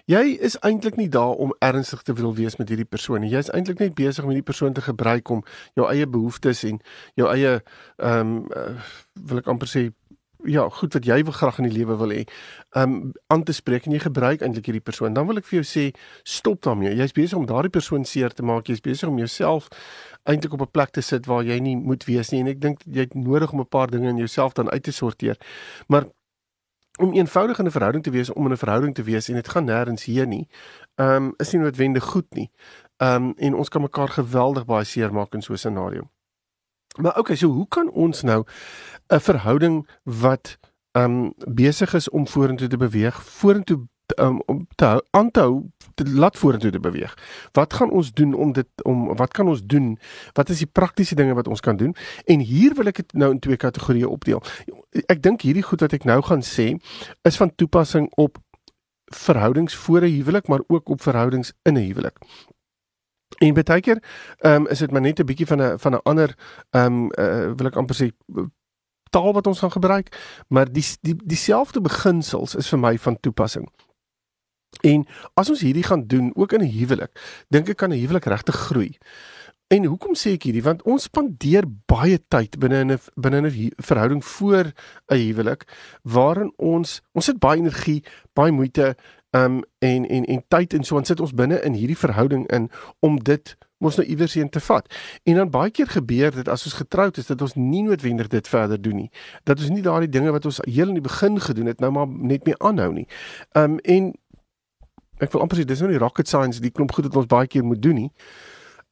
jy 0.10 0.24
is 0.42 0.58
eintlik 0.66 0.98
nie 0.98 1.10
daar 1.10 1.38
om 1.38 1.54
ernstig 1.60 2.02
te 2.02 2.14
wil 2.14 2.34
wees 2.36 2.58
met 2.58 2.70
hierdie 2.70 2.88
persoon 2.90 3.22
nie. 3.22 3.30
Jy 3.30 3.44
is 3.46 3.52
eintlik 3.54 3.80
net 3.80 3.96
besig 3.96 4.24
om 4.24 4.32
hierdie 4.32 4.48
persoon 4.48 4.74
te 4.74 4.82
gebruik 4.82 5.30
om 5.30 5.44
jou 5.78 5.88
eie 5.92 6.08
behoeftes 6.08 6.64
en 6.64 6.82
jou 7.20 7.30
eie 7.30 7.60
ehm 7.98 8.20
um, 8.20 8.46
uh, 8.56 8.74
wil 9.30 9.44
ek 9.44 9.52
amper 9.52 9.70
sê 9.70 9.90
ja, 10.46 10.70
goed 10.70 10.94
wat 10.94 11.06
jy 11.06 11.24
wil 11.24 11.34
graag 11.34 11.58
in 11.60 11.68
die 11.70 11.78
lewe 11.78 11.98
wil 11.98 12.14
hê, 12.14 12.24
um 12.78 13.12
aan 13.28 13.44
te 13.44 13.54
spreek 13.54 13.86
en 13.86 13.92
jy 13.92 14.00
gebruik 14.00 14.42
eintlik 14.42 14.66
hierdie 14.66 14.84
persoon, 14.84 15.14
dan 15.14 15.28
wil 15.28 15.38
ek 15.38 15.46
vir 15.46 15.62
jou 15.62 15.68
sê 15.68 15.84
stop 16.24 16.62
daarmee. 16.62 16.96
Jy's 16.96 17.14
besig 17.14 17.38
om 17.38 17.46
daardie 17.46 17.74
persoon 17.74 18.06
seer 18.06 18.34
te 18.34 18.44
maak. 18.44 18.68
Jy's 18.68 18.82
besig 18.82 19.10
om 19.10 19.18
jouself 19.18 19.70
eintlik 20.24 20.54
op 20.54 20.62
'n 20.62 20.72
plek 20.72 20.90
te 20.92 21.02
sit 21.02 21.26
waar 21.26 21.44
jy 21.44 21.60
nie 21.60 21.76
moet 21.76 22.04
wees 22.06 22.32
nie 22.32 22.42
en 22.42 22.48
ek 22.48 22.62
dink 22.62 22.82
jy 22.86 23.02
het 23.02 23.14
nodig 23.14 23.52
om 23.52 23.60
'n 23.62 23.68
paar 23.68 23.88
dinge 23.88 24.10
in 24.10 24.18
jouself 24.18 24.54
dan 24.54 24.70
uit 24.70 24.84
te 24.84 24.92
sorteer. 24.92 25.38
Maar 25.88 26.06
om 27.00 27.14
eenvoudig 27.14 27.60
in 27.60 27.66
'n 27.66 27.72
verhouding 27.72 28.04
te 28.04 28.12
wees, 28.12 28.34
om 28.34 28.46
in 28.46 28.52
'n 28.52 28.58
verhouding 28.58 28.96
te 28.96 29.04
wees 29.04 29.30
en 29.30 29.36
dit 29.36 29.48
gaan 29.48 29.66
nêrens 29.66 30.04
heen 30.04 30.30
nie, 30.30 30.48
um 30.96 31.34
is 31.38 31.52
nie 31.52 31.62
noodwendig 31.62 32.04
goed 32.04 32.34
nie. 32.34 32.52
Um 32.98 33.34
en 33.38 33.54
ons 33.54 33.70
kan 33.70 33.82
mekaar 33.82 34.10
geweldig 34.10 34.66
baie 34.66 34.84
seer 34.84 35.14
maak 35.14 35.34
in 35.34 35.42
so 35.42 35.54
'n 35.54 35.58
scenario. 35.58 36.10
Maar 37.00 37.18
okay, 37.18 37.36
so 37.36 37.48
hoe 37.48 37.68
kan 37.68 37.90
ons 37.90 38.22
nou 38.22 38.44
'n 39.12 39.20
verhouding 39.20 39.88
wat 40.04 40.58
um 40.92 41.34
besig 41.48 41.94
is 41.94 42.10
om 42.10 42.28
vorentoe 42.28 42.68
te 42.68 42.78
beweeg, 42.78 43.24
vorentoe 43.24 43.88
um, 44.20 44.42
om 44.46 44.68
te 44.76 44.86
hou, 44.86 45.02
aan 45.10 45.32
te 45.32 45.40
hou, 45.40 45.64
te 45.94 46.10
laat 46.10 46.38
vorentoe 46.38 46.72
te 46.72 46.80
beweeg. 46.80 47.18
Wat 47.52 47.74
gaan 47.74 47.92
ons 47.92 48.14
doen 48.14 48.34
om 48.34 48.52
dit 48.52 48.84
om 48.84 49.16
wat 49.16 49.32
kan 49.32 49.48
ons 49.48 49.64
doen? 49.66 49.98
Wat 50.34 50.50
is 50.50 50.58
die 50.58 50.68
praktiese 50.68 51.16
dinge 51.16 51.34
wat 51.34 51.48
ons 51.48 51.60
kan 51.60 51.78
doen? 51.78 51.96
En 52.26 52.40
hier 52.40 52.76
wil 52.76 52.92
ek 52.92 52.96
dit 53.04 53.14
nou 53.14 53.32
in 53.32 53.40
twee 53.40 53.58
kategorieë 53.58 54.08
opdeel. 54.08 54.44
Ek 55.08 55.22
dink 55.24 55.42
hierdie 55.42 55.66
goed 55.66 55.82
wat 55.82 55.94
ek 55.94 56.08
nou 56.08 56.22
gaan 56.22 56.46
sê 56.46 56.74
is 57.28 57.38
van 57.38 57.56
toepassing 57.56 58.10
op 58.16 58.40
verhoudings 59.12 59.76
voor 59.76 60.02
'n 60.02 60.16
huwelik, 60.16 60.48
maar 60.48 60.64
ook 60.68 60.90
op 60.90 61.02
verhoudings 61.02 61.54
in 61.64 61.78
'n 61.78 61.86
huwelik. 61.88 62.18
En 63.40 63.54
baie 63.54 63.82
keer 63.82 64.04
ehm 64.38 64.62
um, 64.62 64.68
is 64.68 64.80
dit 64.80 64.92
maar 64.92 65.02
net 65.02 65.20
'n 65.20 65.26
bietjie 65.26 65.48
van 65.48 65.62
'n 65.62 65.80
van 65.80 65.94
'n 65.94 66.04
ander 66.04 66.36
ehm 66.70 66.86
um, 66.86 67.12
uh, 67.20 67.52
wil 67.56 67.68
ek 67.68 67.76
amper 67.76 67.96
sê 67.96 68.12
taal 69.12 69.36
wat 69.36 69.48
ons 69.48 69.60
gaan 69.60 69.74
gebruik, 69.76 70.12
maar 70.50 70.72
die 70.72 70.86
die 71.06 71.16
dieselfde 71.16 71.84
beginsels 71.84 72.56
is 72.56 72.70
vir 72.72 72.80
my 72.80 72.96
van 72.98 73.20
toepassing. 73.20 73.68
En 74.88 75.04
as 75.36 75.52
ons 75.52 75.62
hierdie 75.62 75.86
gaan 75.86 76.08
doen 76.08 76.32
ook 76.36 76.54
in 76.56 76.64
'n 76.64 76.72
huwelik, 76.72 77.12
dink 77.50 77.70
ek 77.70 77.78
kan 77.78 77.92
'n 77.92 78.00
huwelik 78.00 78.26
regtig 78.26 78.56
groei. 78.56 78.98
En 79.72 79.86
hoekom 79.88 80.16
sê 80.20 80.34
ek 80.36 80.44
hierdie? 80.44 80.64
Want 80.64 80.82
ons 80.84 81.06
spandeer 81.08 81.64
baie 81.88 82.20
tyd 82.28 82.58
binne 82.60 82.82
in 82.84 82.92
'n 82.92 83.00
binne 83.16 83.40
'n 83.48 83.72
verhouding 83.80 84.26
voor 84.26 84.74
'n 85.08 85.16
huwelik 85.16 85.64
waarin 86.04 86.52
ons 86.58 87.02
ons 87.14 87.26
sit 87.26 87.40
baie 87.40 87.60
energie, 87.60 88.04
baie 88.34 88.52
moeite 88.52 88.96
um 89.32 89.64
en 89.80 90.08
en 90.08 90.26
en 90.26 90.44
tyd 90.48 90.74
en 90.74 90.84
so 90.84 90.96
ons 91.00 91.08
sit 91.08 91.20
ons 91.20 91.34
binne 91.34 91.60
in 91.62 91.74
hierdie 91.74 91.98
verhouding 91.98 92.48
in 92.52 92.70
om 93.00 93.20
dit 93.24 93.58
mos 93.82 93.98
nou 93.98 94.06
iewers 94.08 94.34
heen 94.38 94.50
te 94.50 94.60
vat. 94.60 94.88
En 95.24 95.36
dan 95.36 95.50
baie 95.50 95.72
keer 95.72 95.90
gebeur 95.90 96.32
dit 96.36 96.48
as 96.48 96.66
ons 96.70 96.78
getroud 96.78 97.18
is 97.18 97.30
dat 97.32 97.42
ons 97.42 97.56
nie 97.58 97.82
noodwendig 97.84 98.28
dit 98.28 98.48
verder 98.48 98.82
doen 98.82 98.96
nie. 98.96 99.10
Dat 99.44 99.60
ons 99.60 99.74
nie 99.74 99.82
daardie 99.86 100.10
dinge 100.10 100.32
wat 100.32 100.46
ons 100.46 100.62
heel 100.68 100.94
in 100.94 101.00
die 101.00 101.06
begin 101.06 101.40
gedoen 101.42 101.72
het 101.72 101.80
nou 101.80 101.92
maar 101.92 102.08
net 102.08 102.46
mee 102.46 102.58
aanhou 102.60 102.92
nie. 102.94 103.08
Um 103.58 103.80
en 103.80 104.14
ek 105.22 105.34
wil 105.34 105.46
amper 105.46 105.62
sê 105.62 105.66
dis 105.66 105.82
nou 105.82 105.92
nie 105.92 106.02
rocket 106.02 106.30
science 106.30 106.62
die 106.62 106.74
klomp 106.74 106.94
goed 106.94 107.10
wat 107.10 107.22
ons 107.24 107.30
baie 107.32 107.50
keer 107.50 107.66
moet 107.66 107.82
doen 107.82 108.04
nie. 108.06 108.12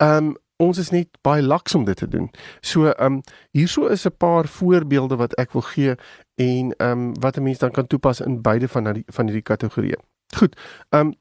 Um 0.02 0.36
ons 0.60 0.80
is 0.82 0.90
net 0.92 1.08
baie 1.24 1.44
laks 1.44 1.76
om 1.76 1.86
dit 1.88 1.98
te 1.98 2.08
doen. 2.08 2.28
So 2.62 2.92
um 2.98 3.22
hierso 3.56 3.88
is 3.88 4.06
'n 4.06 4.18
paar 4.18 4.48
voorbeelde 4.48 5.16
wat 5.16 5.38
ek 5.40 5.54
wil 5.54 5.62
gee 5.62 5.96
en 6.36 6.74
um 6.80 7.14
wat 7.20 7.38
'n 7.38 7.44
mens 7.44 7.60
dan 7.60 7.72
kan 7.72 7.88
toepas 7.88 8.22
in 8.22 8.42
beide 8.42 8.68
van 8.68 8.94
die 8.94 9.04
van 9.08 9.26
hierdie 9.26 9.44
kategorieë. 9.44 10.00
Goed. 10.38 10.56
Um 10.90 11.16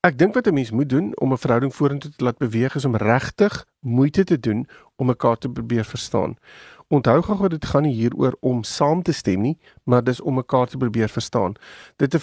ek 0.00 0.16
dink 0.18 0.34
wat 0.34 0.46
'n 0.48 0.54
mens 0.54 0.70
moet 0.70 0.88
doen 0.88 1.12
om 1.20 1.32
'n 1.32 1.38
verhouding 1.38 1.74
vorentoe 1.74 2.10
te 2.10 2.24
laat 2.24 2.38
beweeg 2.38 2.74
is 2.74 2.84
om 2.84 2.96
regtig 2.96 3.66
moeite 3.80 4.24
te 4.24 4.40
doen 4.40 4.68
om 4.96 5.06
mekaar 5.06 5.36
te 5.36 5.48
probeer 5.48 5.84
verstaan. 5.84 6.36
Onthou 6.88 7.22
gou 7.22 7.48
dit 7.48 7.64
gaan 7.64 7.82
nie 7.82 7.94
hieroor 7.94 8.36
om 8.40 8.62
saam 8.62 9.02
te 9.02 9.12
stem 9.12 9.40
nie, 9.40 9.58
maar 9.84 10.04
dis 10.04 10.20
om 10.20 10.34
mekaar 10.34 10.66
te 10.66 10.76
probeer 10.76 11.08
verstaan. 11.08 11.54
Dit 11.96 12.10
te 12.10 12.18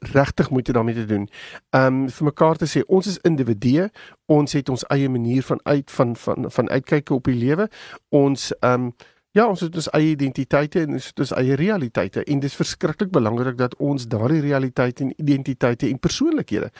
regtig 0.00 0.50
moet 0.50 0.66
jy 0.66 0.72
daarmee 0.72 0.94
te 0.94 1.04
doen. 1.04 1.28
Um 1.70 2.08
vir 2.08 2.24
mekaar 2.24 2.56
te 2.56 2.66
sê 2.66 2.82
ons 2.86 3.06
is 3.06 3.18
individue, 3.18 3.90
ons 4.26 4.52
het 4.52 4.68
ons 4.68 4.84
eie 4.88 5.08
manier 5.08 5.42
van 5.42 5.60
uit 5.62 5.90
van 5.90 6.16
van 6.16 6.50
van 6.50 6.70
uitkyk 6.70 7.10
op 7.10 7.24
die 7.24 7.34
lewe. 7.34 7.68
Ons 8.08 8.52
um 8.60 8.94
Ja, 9.36 9.44
ons 9.44 9.60
het 9.60 9.74
ons 9.76 9.90
eie 9.92 10.14
identiteite 10.14 10.80
en 10.86 10.96
ons 10.96 11.06
het 11.10 11.20
ons 11.20 11.34
eie 11.36 11.56
realiteite 11.60 12.22
en 12.24 12.40
dit 12.40 12.48
is 12.48 12.56
verskriklik 12.56 13.10
belangrik 13.12 13.58
dat 13.58 13.74
ons 13.76 14.06
daardie 14.08 14.40
realiteite 14.40 15.04
en 15.04 15.12
identiteite 15.20 15.88
en 15.88 16.00
persoonlikhede 16.00 16.70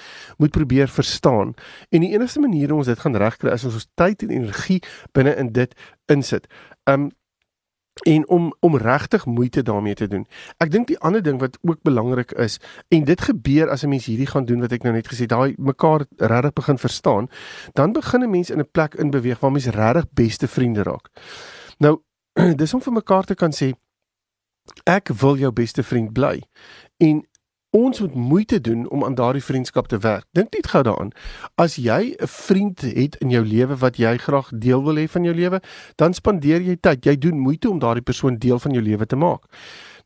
moet 0.41 0.55
probeer 0.57 0.89
verstaan. 0.89 1.53
En 1.93 2.01
die 2.01 2.15
enigste 2.15 2.41
manier 2.41 2.73
om 2.73 2.81
ons 2.81 2.89
dit 2.89 3.05
gaan 3.05 3.21
regkry 3.21 3.53
is 3.53 3.67
ons 3.69 3.77
ons 3.77 3.89
tyd 4.01 4.25
en 4.25 4.33
energie 4.33 4.81
binne 5.13 5.37
in 5.37 5.53
dit 5.53 5.77
insit. 6.09 6.49
Um 6.89 7.11
en 8.07 8.29
om 8.29 8.53
om 8.61 8.77
regtig 8.79 9.27
moeite 9.27 9.63
daarmee 9.63 9.95
te 9.95 10.07
doen. 10.09 10.25
Ek 10.63 10.71
dink 10.71 10.87
die 10.87 10.99
ander 10.99 11.23
ding 11.23 11.41
wat 11.43 11.59
ook 11.67 11.83
belangrik 11.83 12.33
is 12.39 12.61
en 12.95 13.05
dit 13.05 13.21
gebeur 13.21 13.69
as 13.69 13.85
'n 13.85 13.89
mens 13.89 14.07
hierdie 14.07 14.31
gaan 14.31 14.45
doen 14.45 14.61
wat 14.61 14.73
ek 14.73 14.83
nou 14.83 14.95
net 14.95 15.09
gesê, 15.09 15.27
daai 15.27 15.55
mekaar 15.59 16.07
regtig 16.17 16.53
begin 16.53 16.79
verstaan, 16.79 17.29
dan 17.75 17.93
begin 17.93 18.23
'n 18.23 18.31
mens 18.31 18.51
in 18.51 18.61
'n 18.61 18.71
plek 18.73 18.95
in 18.95 19.11
beweeg 19.11 19.41
waar 19.41 19.53
mens 19.53 19.67
regtig 19.67 20.07
beste 20.15 20.49
vriende 20.49 20.83
raak. 20.83 21.09
Nou 21.79 22.03
dis 22.61 22.75
om 22.75 22.83
vir 22.83 22.93
mekaar 22.93 23.25
te 23.25 23.35
kan 23.35 23.55
sê 23.55 23.73
ek 24.85 25.11
wil 25.23 25.39
jou 25.41 25.51
beste 25.53 25.83
vriend 25.83 26.13
bly 26.15 26.37
en 27.05 27.23
ons 27.77 28.01
moet 28.01 28.15
moeite 28.15 28.61
doen 28.61 28.87
om 28.89 29.05
aan 29.05 29.15
daardie 29.15 29.45
vriendskap 29.45 29.87
te 29.87 29.99
werk. 29.99 30.25
Dink 30.33 30.55
net 30.57 30.71
gou 30.73 30.83
daaraan. 30.83 31.11
As 31.55 31.77
jy 31.77 32.17
'n 32.17 32.27
vriend 32.27 32.81
het 32.81 33.17
in 33.21 33.31
jou 33.31 33.45
lewe 33.45 33.77
wat 33.77 33.97
jy 33.97 34.17
graag 34.17 34.49
deel 34.55 34.83
wil 34.85 34.97
hê 34.97 35.09
van 35.09 35.25
jou 35.25 35.35
lewe, 35.35 35.61
dan 35.97 36.15
spandeer 36.15 36.61
jy 36.61 36.77
tyd. 36.77 37.05
Jy 37.05 37.17
doen 37.19 37.39
moeite 37.39 37.71
om 37.71 37.79
daardie 37.79 38.03
persoon 38.03 38.39
deel 38.39 38.59
van 38.59 38.73
jou 38.73 38.83
lewe 38.83 39.07
te 39.07 39.17
maak. 39.17 39.45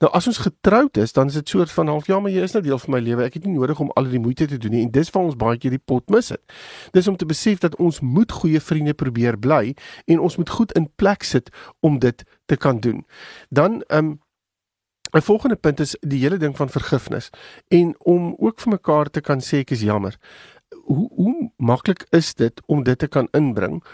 Nou 0.03 0.11
as 0.19 0.27
ons 0.27 0.41
getroud 0.43 0.99
is, 0.99 1.13
dan 1.15 1.31
is 1.31 1.37
dit 1.39 1.49
soort 1.49 1.71
van 1.71 1.87
half 1.87 2.09
ja, 2.11 2.19
maar 2.21 2.33
jy 2.35 2.43
is 2.43 2.55
nou 2.57 2.63
deel 2.65 2.79
van 2.83 2.95
my 2.97 3.01
lewe. 3.01 3.27
Ek 3.29 3.37
het 3.39 3.45
nie 3.47 3.55
nodig 3.55 3.79
om 3.81 3.93
al 3.95 4.09
die 4.11 4.21
moeite 4.23 4.49
te 4.51 4.59
doen 4.59 4.75
nie 4.75 4.83
en 4.83 4.91
dis 4.91 5.13
waar 5.15 5.29
ons 5.29 5.39
baie 5.39 5.61
keer 5.63 5.77
die 5.77 5.83
pot 5.93 6.11
mis 6.11 6.33
het. 6.35 6.43
Dis 6.97 7.07
om 7.09 7.17
te 7.17 7.29
besef 7.29 7.63
dat 7.63 7.77
ons 7.79 8.01
moet 8.03 8.35
goeie 8.43 8.59
vriende 8.61 8.97
probeer 8.99 9.39
bly 9.39 9.77
en 10.11 10.25
ons 10.27 10.39
moet 10.41 10.51
goed 10.51 10.75
in 10.79 10.91
plek 10.99 11.23
sit 11.23 11.53
om 11.87 12.01
dit 12.03 12.27
te 12.51 12.59
kan 12.59 12.83
doen. 12.83 13.05
Dan 13.51 13.83
ehm 13.87 14.13
um, 14.13 14.21
'n 15.13 15.21
volgende 15.21 15.57
punt 15.57 15.81
is 15.81 15.97
die 16.01 16.19
hele 16.19 16.39
ding 16.39 16.57
van 16.57 16.69
vergifnis 16.69 17.31
en 17.69 17.95
om 17.99 18.35
ook 18.39 18.61
vir 18.61 18.73
mekaar 18.73 19.11
te 19.11 19.21
kan 19.21 19.41
sê 19.41 19.59
ek 19.61 19.71
is 19.71 19.83
jammer. 19.83 20.17
Hoe 20.85 21.11
hoe 21.15 21.51
maklik 21.57 22.07
is 22.11 22.35
dit 22.35 22.63
om 22.67 22.83
dit 22.83 22.99
te 22.99 23.09
kan 23.09 23.29
inbring? 23.33 23.85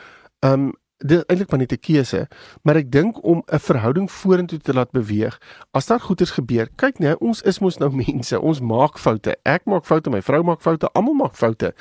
Um, 0.41 0.73
dit 0.99 1.23
eintlik 1.27 1.51
maar 1.51 1.59
net 1.59 1.73
'n 1.73 1.79
keuse, 1.79 2.29
maar 2.63 2.77
ek 2.77 2.91
dink 2.91 3.25
om 3.25 3.43
'n 3.47 3.59
verhouding 3.59 4.11
vorentoe 4.11 4.59
te 4.59 4.73
laat 4.73 4.91
beweeg, 4.91 5.41
as 5.71 5.87
daar 5.87 6.01
goeters 6.01 6.31
gebeur, 6.31 6.69
kyk 6.77 6.99
nee, 6.99 7.19
ons 7.19 7.43
is 7.43 7.59
mos 7.59 7.79
nou 7.79 7.91
mense, 8.07 8.41
ons 8.41 8.61
maak 8.61 8.99
foute. 8.99 9.37
Ek 9.43 9.65
maak 9.65 9.85
foute, 9.85 10.11
my 10.11 10.23
vrou 10.23 10.43
maak 10.43 10.61
foute, 10.61 10.89
almal 10.93 11.15
maak 11.15 11.37
foute. 11.37 11.75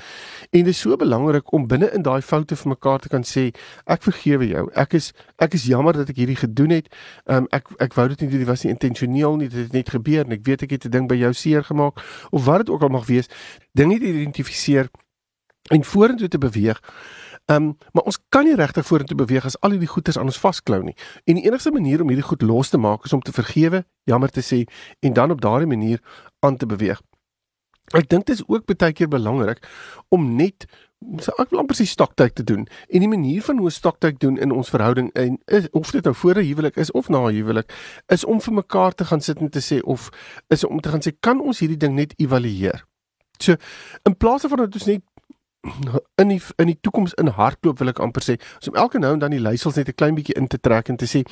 En 0.51 0.63
dit 0.63 0.67
is 0.67 0.79
so 0.79 0.95
belangrik 0.95 1.51
om 1.53 1.67
binne 1.67 1.91
in 1.93 2.01
daai 2.01 2.21
foute 2.21 2.55
vir 2.55 2.69
mekaar 2.69 2.99
te 2.99 3.09
kan 3.09 3.23
sê, 3.23 3.55
ek 3.85 4.03
vergewe 4.03 4.47
jou. 4.47 4.69
Ek 4.75 4.93
is 4.93 5.13
ek 5.37 5.53
is 5.53 5.65
jammer 5.65 5.93
dat 5.93 6.09
ek 6.09 6.15
hierdie 6.15 6.35
gedoen 6.35 6.69
het. 6.69 6.87
Um, 7.25 7.47
ek 7.51 7.67
ek 7.79 7.93
wou 7.93 8.07
dit 8.07 8.21
nie 8.21 8.29
dit 8.29 8.47
was 8.47 8.63
nie 8.63 8.71
intentioneel 8.71 9.35
nie, 9.35 9.47
dit 9.49 9.59
het 9.63 9.73
net 9.73 9.89
gebeur 9.89 10.25
en 10.25 10.31
ek 10.31 10.45
weet 10.45 10.63
ek 10.63 10.71
het 10.71 10.85
'n 10.85 10.89
ding 10.89 11.07
by 11.07 11.15
jou 11.15 11.33
seer 11.33 11.63
gemaak 11.63 11.97
of 12.31 12.45
wat 12.45 12.57
dit 12.57 12.69
ook 12.69 12.81
al 12.81 12.89
mag 12.89 13.05
wees. 13.07 13.27
Dinge 13.73 13.99
identifiseer 13.99 14.89
en 15.69 15.83
vorentoe 15.83 16.27
te 16.27 16.37
beweeg. 16.37 16.81
Ehm, 17.47 17.63
um, 17.63 17.77
maar 17.91 18.03
ons 18.03 18.19
kan 18.29 18.43
nie 18.43 18.55
regtig 18.55 18.85
vorentoe 18.85 19.15
beweeg 19.17 19.45
as 19.47 19.55
al 19.63 19.71
hierdie 19.71 19.87
goeders 19.87 20.17
aan 20.17 20.27
ons 20.27 20.39
vasklou 20.39 20.81
nie. 20.83 20.95
En 21.23 21.37
die 21.39 21.45
enigste 21.47 21.71
manier 21.71 22.01
om 22.03 22.09
hierdie 22.11 22.25
goed 22.27 22.41
los 22.41 22.69
te 22.69 22.77
maak 22.77 23.05
is 23.07 23.13
om 23.15 23.21
te 23.23 23.31
vergewe, 23.31 23.85
jammer 24.03 24.29
te 24.29 24.43
sê 24.43 24.65
en 24.99 25.13
dan 25.13 25.31
op 25.31 25.41
daardie 25.41 25.67
manier 25.67 26.01
aan 26.43 26.57
te 26.57 26.67
beweeg. 26.67 26.99
Ek 27.95 28.09
dink 28.11 28.27
dit 28.27 28.35
is 28.35 28.43
ook 28.47 28.65
baie 28.67 28.91
keer 28.91 29.07
belangrik 29.07 29.63
om 30.11 30.35
net 30.35 30.67
so 31.23 31.31
ek 31.39 31.53
wil 31.53 31.61
amper 31.61 31.77
sê 31.79 31.85
stoktyd 31.87 32.35
te 32.35 32.43
doen. 32.43 32.67
En 32.91 32.99
die 32.99 33.07
manier 33.07 33.41
van 33.45 33.63
hoe 33.63 33.71
stoktyd 33.71 34.19
doen 34.19 34.35
in 34.43 34.51
ons 34.51 34.73
verhouding 34.73 35.07
en 35.15 35.37
is 35.45 35.69
of 35.71 35.91
dit 35.95 36.03
nou 36.03 36.15
voor 36.15 36.35
'n 36.35 36.47
huwelik 36.49 36.75
is 36.75 36.91
of 36.91 37.07
na 37.09 37.23
'n 37.29 37.33
huwelik, 37.33 37.71
is 38.07 38.25
om 38.25 38.41
vir 38.41 38.53
mekaar 38.53 38.91
te 38.91 39.05
gaan 39.05 39.21
sit 39.21 39.39
en 39.39 39.49
te 39.49 39.63
sê 39.63 39.79
of 39.83 40.09
is 40.49 40.63
om 40.63 40.79
te 40.79 40.89
gaan 40.89 41.01
sê 41.01 41.15
kan 41.19 41.39
ons 41.41 41.59
hierdie 41.59 41.77
ding 41.77 41.95
net 41.95 42.13
evalueer. 42.17 42.83
So 43.39 43.55
in 44.03 44.17
plaas 44.17 44.41
van 44.41 44.57
dat 44.57 44.73
ons 44.73 44.85
net 44.85 45.01
in 46.21 46.27
die 46.27 46.41
in 46.57 46.71
die 46.71 46.77
toekoms 46.81 47.13
in 47.21 47.27
hardloop 47.27 47.79
wil 47.79 47.91
ek 47.91 47.99
amper 48.03 48.23
sê. 48.25 48.37
So 48.59 48.71
om 48.71 48.77
elke 48.77 48.99
nou 48.99 49.13
en 49.13 49.19
dan 49.19 49.35
die 49.35 49.41
leiersels 49.41 49.75
net 49.75 49.89
'n 49.89 49.97
klein 49.97 50.15
bietjie 50.15 50.35
in 50.37 50.47
te 50.47 50.59
trek 50.59 50.89
en 50.89 50.97
te 50.97 51.05
sê 51.05 51.23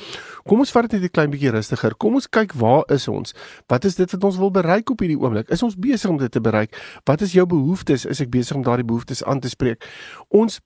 kom 0.44 0.58
ons 0.58 0.70
vat 0.70 0.88
dit 0.88 1.00
net 1.00 1.10
'n 1.10 1.14
klein 1.14 1.30
bietjie 1.30 1.50
rustiger. 1.50 1.94
Kom 1.94 2.14
ons 2.14 2.28
kyk 2.28 2.52
waar 2.52 2.84
is 2.88 3.08
ons? 3.08 3.34
Wat 3.68 3.84
is 3.84 3.94
dit 3.94 4.10
wat 4.10 4.24
ons 4.24 4.36
wil 4.36 4.50
bereik 4.50 4.90
op 4.90 5.00
hierdie 5.00 5.18
oomblik? 5.18 5.50
Is 5.50 5.62
ons 5.62 5.74
besig 5.74 6.10
om 6.10 6.18
dit 6.18 6.32
te 6.32 6.40
bereik? 6.40 6.76
Wat 7.04 7.20
is 7.20 7.32
jou 7.32 7.46
behoeftes? 7.46 8.04
Is 8.04 8.20
ek 8.20 8.30
besig 8.30 8.56
om 8.56 8.62
daardie 8.62 8.84
behoeftes 8.84 9.24
aan 9.24 9.40
te 9.40 9.48
spreek? 9.48 9.84
Ons 10.28 10.60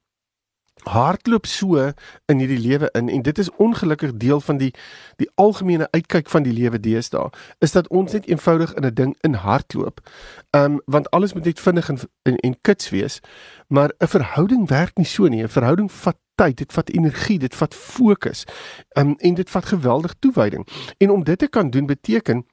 hardloop 0.84 1.46
so 1.46 1.92
in 2.26 2.38
hierdie 2.38 2.58
lewe 2.58 2.88
in 2.92 3.08
en 3.08 3.22
dit 3.22 3.38
is 3.38 3.50
ongelukkig 3.56 4.14
deel 4.16 4.40
van 4.40 4.56
die 4.56 4.74
die 5.16 5.30
algemene 5.34 5.88
uitkyk 5.90 6.28
van 6.28 6.42
die 6.42 6.52
lewe 6.52 6.80
deesdae 6.80 7.30
is 7.58 7.72
dat 7.72 7.88
ons 7.88 8.12
net 8.12 8.26
eenvoudig 8.26 8.74
in 8.74 8.86
'n 8.86 8.94
ding 8.94 9.16
in 9.20 9.34
hardloop. 9.34 10.00
Ehm 10.50 10.64
um, 10.64 10.80
want 10.84 11.10
alles 11.10 11.32
moet 11.32 11.44
net 11.44 11.60
vinnig 11.60 11.88
en 11.88 11.98
en, 12.22 12.36
en 12.36 12.60
kits 12.60 12.90
wees. 12.90 13.20
Maar 13.68 13.92
'n 13.98 14.06
verhouding 14.06 14.68
werk 14.68 14.96
nie 14.96 15.06
so 15.06 15.26
nie. 15.26 15.42
'n 15.42 15.48
Verhouding 15.48 15.92
vat 15.92 16.16
tyd, 16.34 16.56
dit 16.56 16.72
vat 16.72 16.88
energie, 16.88 17.38
dit 17.38 17.54
vat 17.54 17.74
fokus. 17.74 18.44
Ehm 18.88 19.08
um, 19.08 19.14
en 19.18 19.34
dit 19.34 19.50
vat 19.50 19.64
geweldig 19.64 20.14
toewyding. 20.18 20.66
En 20.98 21.10
om 21.10 21.24
dit 21.24 21.38
te 21.38 21.48
kan 21.48 21.70
doen 21.70 21.86
beteken 21.86 22.46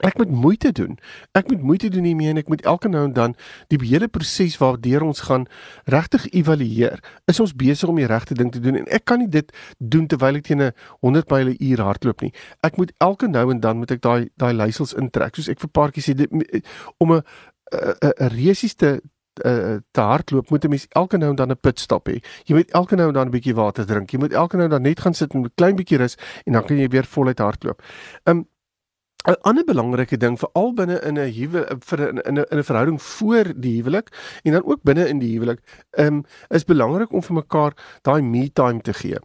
Ek 0.00 0.16
moet 0.16 0.30
moeite 0.30 0.72
doen. 0.72 0.98
Ek 1.36 1.48
moet 1.48 1.62
moeite 1.62 1.88
doen 1.92 2.04
hiermee 2.08 2.32
en 2.32 2.40
ek 2.40 2.48
moet 2.48 2.64
elke 2.64 2.88
nou 2.88 3.04
en 3.04 3.12
dan 3.12 3.34
die 3.68 3.78
hele 3.84 4.08
proses 4.08 4.56
waardeur 4.60 5.04
ons 5.04 5.20
gaan 5.28 5.46
regtig 5.84 6.26
evalueer. 6.32 7.02
Is 7.28 7.40
ons 7.40 7.54
besig 7.56 7.88
om 7.88 8.00
die 8.00 8.08
regte 8.08 8.34
ding 8.34 8.52
te 8.52 8.62
doen? 8.64 8.80
En 8.80 8.88
ek 8.88 9.04
kan 9.04 9.20
nie 9.20 9.28
dit 9.28 9.52
doen 9.78 10.06
terwyl 10.08 10.40
ek 10.40 10.48
teen 10.48 10.62
'n 10.62 10.72
100 11.04 11.30
myle 11.30 11.54
uur 11.58 11.84
hardloop 11.84 12.20
nie. 12.20 12.32
Ek 12.64 12.76
moet 12.76 12.92
elke 12.98 13.28
nou 13.28 13.50
en 13.50 13.60
dan 13.60 13.76
moet 13.76 13.90
ek 13.90 14.02
daai 14.02 14.30
daai 14.36 14.52
leiersels 14.52 14.94
intrek. 14.94 15.34
Soos 15.34 15.48
ek 15.48 15.60
vir 15.60 15.68
paartjies 15.68 16.08
sê 16.08 16.14
dit 16.14 16.30
om 16.98 17.12
'n 17.12 17.22
'n 17.72 18.28
resies 18.28 18.74
te 18.74 19.00
uh 19.44 19.78
te 19.92 20.00
hardloop 20.00 20.50
moet 20.50 20.64
'n 20.64 20.68
mens 20.68 20.86
elke 20.88 21.16
nou 21.16 21.30
en 21.30 21.36
dan 21.36 21.50
'n 21.50 21.60
pitstop 21.60 22.08
hê. 22.08 22.20
Jy 22.44 22.54
moet 22.54 22.70
elke 22.70 22.96
nou 22.96 23.08
en 23.08 23.14
dan 23.14 23.26
'n 23.26 23.30
bietjie 23.30 23.54
water 23.54 23.86
drink. 23.86 24.10
Jy 24.10 24.18
moet 24.18 24.32
elke 24.32 24.56
nou 24.56 24.64
en 24.64 24.70
dan 24.70 24.82
net 24.82 25.00
gaan 25.00 25.14
sit 25.14 25.32
en 25.34 25.40
'n 25.40 25.52
klein 25.54 25.76
bietjie 25.76 25.98
rus 25.98 26.16
en 26.44 26.52
dan 26.52 26.64
kan 26.64 26.76
jy 26.76 26.88
weer 26.88 27.04
voluit 27.04 27.38
hardloop. 27.38 27.82
Um 28.24 28.46
'n 29.28 29.36
ander 29.42 29.64
belangrike 29.64 30.16
ding 30.16 30.38
veral 30.38 30.72
binne 30.74 31.00
in 31.04 31.18
'n 31.18 31.32
huwelik 31.32 31.84
vir 31.84 32.08
in 32.08 32.18
'n 32.18 32.44
in 32.50 32.58
'n 32.58 32.64
verhouding 32.64 33.02
voor 33.02 33.52
die 33.56 33.82
huwelik 33.82 34.08
en 34.44 34.52
dan 34.52 34.64
ook 34.64 34.82
binne 34.82 35.08
in 35.08 35.18
die 35.18 35.32
huwelik, 35.36 35.60
um, 35.98 36.24
is 36.48 36.64
belangrik 36.64 37.12
om 37.12 37.22
vir 37.22 37.34
mekaar 37.34 37.72
daai 38.02 38.22
me 38.22 38.52
time 38.52 38.80
te 38.80 38.92
gee. 38.92 39.18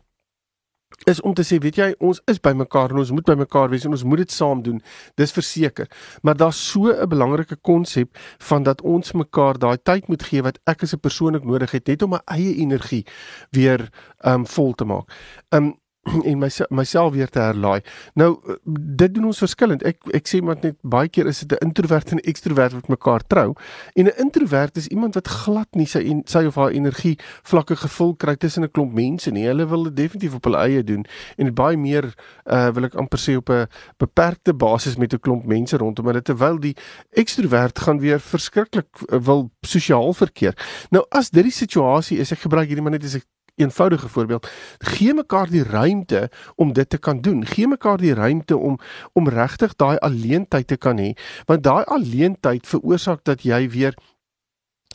Is 1.03 1.21
om 1.21 1.33
te 1.33 1.43
sê, 1.43 1.59
weet 1.59 1.75
jy, 1.75 1.95
ons 1.99 2.21
is 2.25 2.39
by 2.39 2.53
mekaar 2.53 2.89
en 2.89 2.97
ons 2.97 3.11
moet 3.11 3.25
by 3.25 3.35
mekaar 3.35 3.69
wees 3.69 3.85
en 3.85 3.91
ons 3.91 4.03
moet 4.03 4.17
dit 4.17 4.31
saam 4.31 4.61
doen. 4.63 4.81
Dis 5.15 5.31
verseker. 5.31 5.87
Maar 6.23 6.35
daar's 6.35 6.71
so 6.71 6.91
'n 6.91 7.09
belangrike 7.09 7.55
konsep 7.61 8.17
van 8.37 8.63
dat 8.63 8.81
ons 8.81 9.11
mekaar 9.11 9.57
daai 9.57 9.77
tyd 9.83 10.07
moet 10.07 10.23
gee 10.23 10.41
wat 10.41 10.59
ek 10.65 10.83
as 10.83 10.93
'n 10.93 10.99
persoon 10.99 11.35
ook 11.35 11.45
nodig 11.45 11.71
het 11.71 11.87
net 11.87 12.01
om 12.01 12.09
my 12.09 12.21
eie 12.25 12.55
energie 12.55 13.05
weer 13.51 13.89
um 14.25 14.45
vol 14.45 14.73
te 14.73 14.85
maak. 14.85 15.09
Um 15.51 15.75
en 16.29 16.37
my 16.37 16.49
myself 16.69 17.13
weer 17.13 17.29
te 17.29 17.39
herlaai. 17.39 17.81
Nou 18.13 18.29
dit 18.65 19.13
doen 19.13 19.29
ons 19.31 19.41
verskillend. 19.41 19.83
Ek 19.87 19.97
ek 20.15 20.29
sê 20.29 20.41
maar 20.45 20.59
net 20.61 20.77
baie 20.81 21.09
keer 21.09 21.27
is 21.31 21.41
dit 21.43 21.57
'n 21.57 21.67
introwert 21.67 22.11
en 22.11 22.17
'n 22.17 22.29
ekstrowert 22.29 22.73
wat 22.73 22.87
mekaar 22.87 23.23
trou. 23.27 23.55
En 23.95 24.05
'n 24.05 24.17
introwert 24.17 24.77
is 24.77 24.87
iemand 24.87 25.15
wat 25.15 25.27
glad 25.27 25.67
nie 25.75 25.87
sy 25.87 25.99
en 25.99 26.21
sy 26.25 26.45
of 26.45 26.55
haar 26.55 26.71
energie 26.71 27.17
vlakke 27.43 27.75
gevul 27.75 28.15
kry 28.15 28.35
tussen 28.35 28.63
'n 28.63 28.71
klomp 28.71 28.93
mense 28.93 29.31
nie. 29.31 29.45
Hulle 29.45 29.67
wil 29.67 29.83
dit 29.83 29.95
definitief 29.95 30.35
op 30.35 30.43
hulle 30.43 30.57
eie 30.57 30.83
doen 30.83 31.05
en 31.37 31.53
baie 31.53 31.77
meer 31.77 32.13
uh 32.45 32.69
wil 32.75 32.83
ek 32.85 32.95
amper 32.95 33.19
sê 33.19 33.35
op 33.37 33.49
'n 33.49 33.67
beperkte 33.97 34.53
basis 34.53 34.97
met 34.97 35.13
'n 35.13 35.19
klomp 35.19 35.45
mense 35.45 35.77
rondom 35.77 36.05
hulle 36.05 36.21
terwyl 36.21 36.59
die 36.59 36.75
ekstrowert 37.11 37.79
gaan 37.79 37.99
weer 37.99 38.19
verskriklik 38.19 38.87
uh, 39.09 39.19
wil 39.19 39.51
sosiaal 39.61 40.13
verkeer. 40.13 40.53
Nou 40.91 41.05
as 41.09 41.29
dit 41.29 41.43
die 41.43 41.51
situasie 41.51 42.19
is, 42.19 42.31
ek 42.31 42.39
gebruik 42.39 42.67
hierdie 42.67 42.83
maar 42.83 42.91
net 42.91 43.03
as 43.03 43.15
'n 43.15 43.21
eenvoudige 43.55 44.09
voorbeeld. 44.09 44.47
Gee 44.77 45.13
mekaar 45.13 45.49
die 45.49 45.63
ruimte 45.63 46.29
om 46.55 46.73
dit 46.73 46.89
te 46.89 46.97
kan 46.97 47.21
doen. 47.21 47.45
Gee 47.45 47.67
mekaar 47.67 47.97
die 47.97 48.13
ruimte 48.13 48.57
om 48.57 48.79
om 49.13 49.29
regtig 49.29 49.75
daai 49.75 49.97
alleentyd 49.97 50.67
te 50.67 50.77
kan 50.77 50.97
hê, 50.97 51.13
want 51.45 51.63
daai 51.63 51.83
alleentyd 51.83 52.67
veroorsaak 52.67 53.23
dat 53.23 53.41
jy 53.41 53.69
weer 53.69 53.95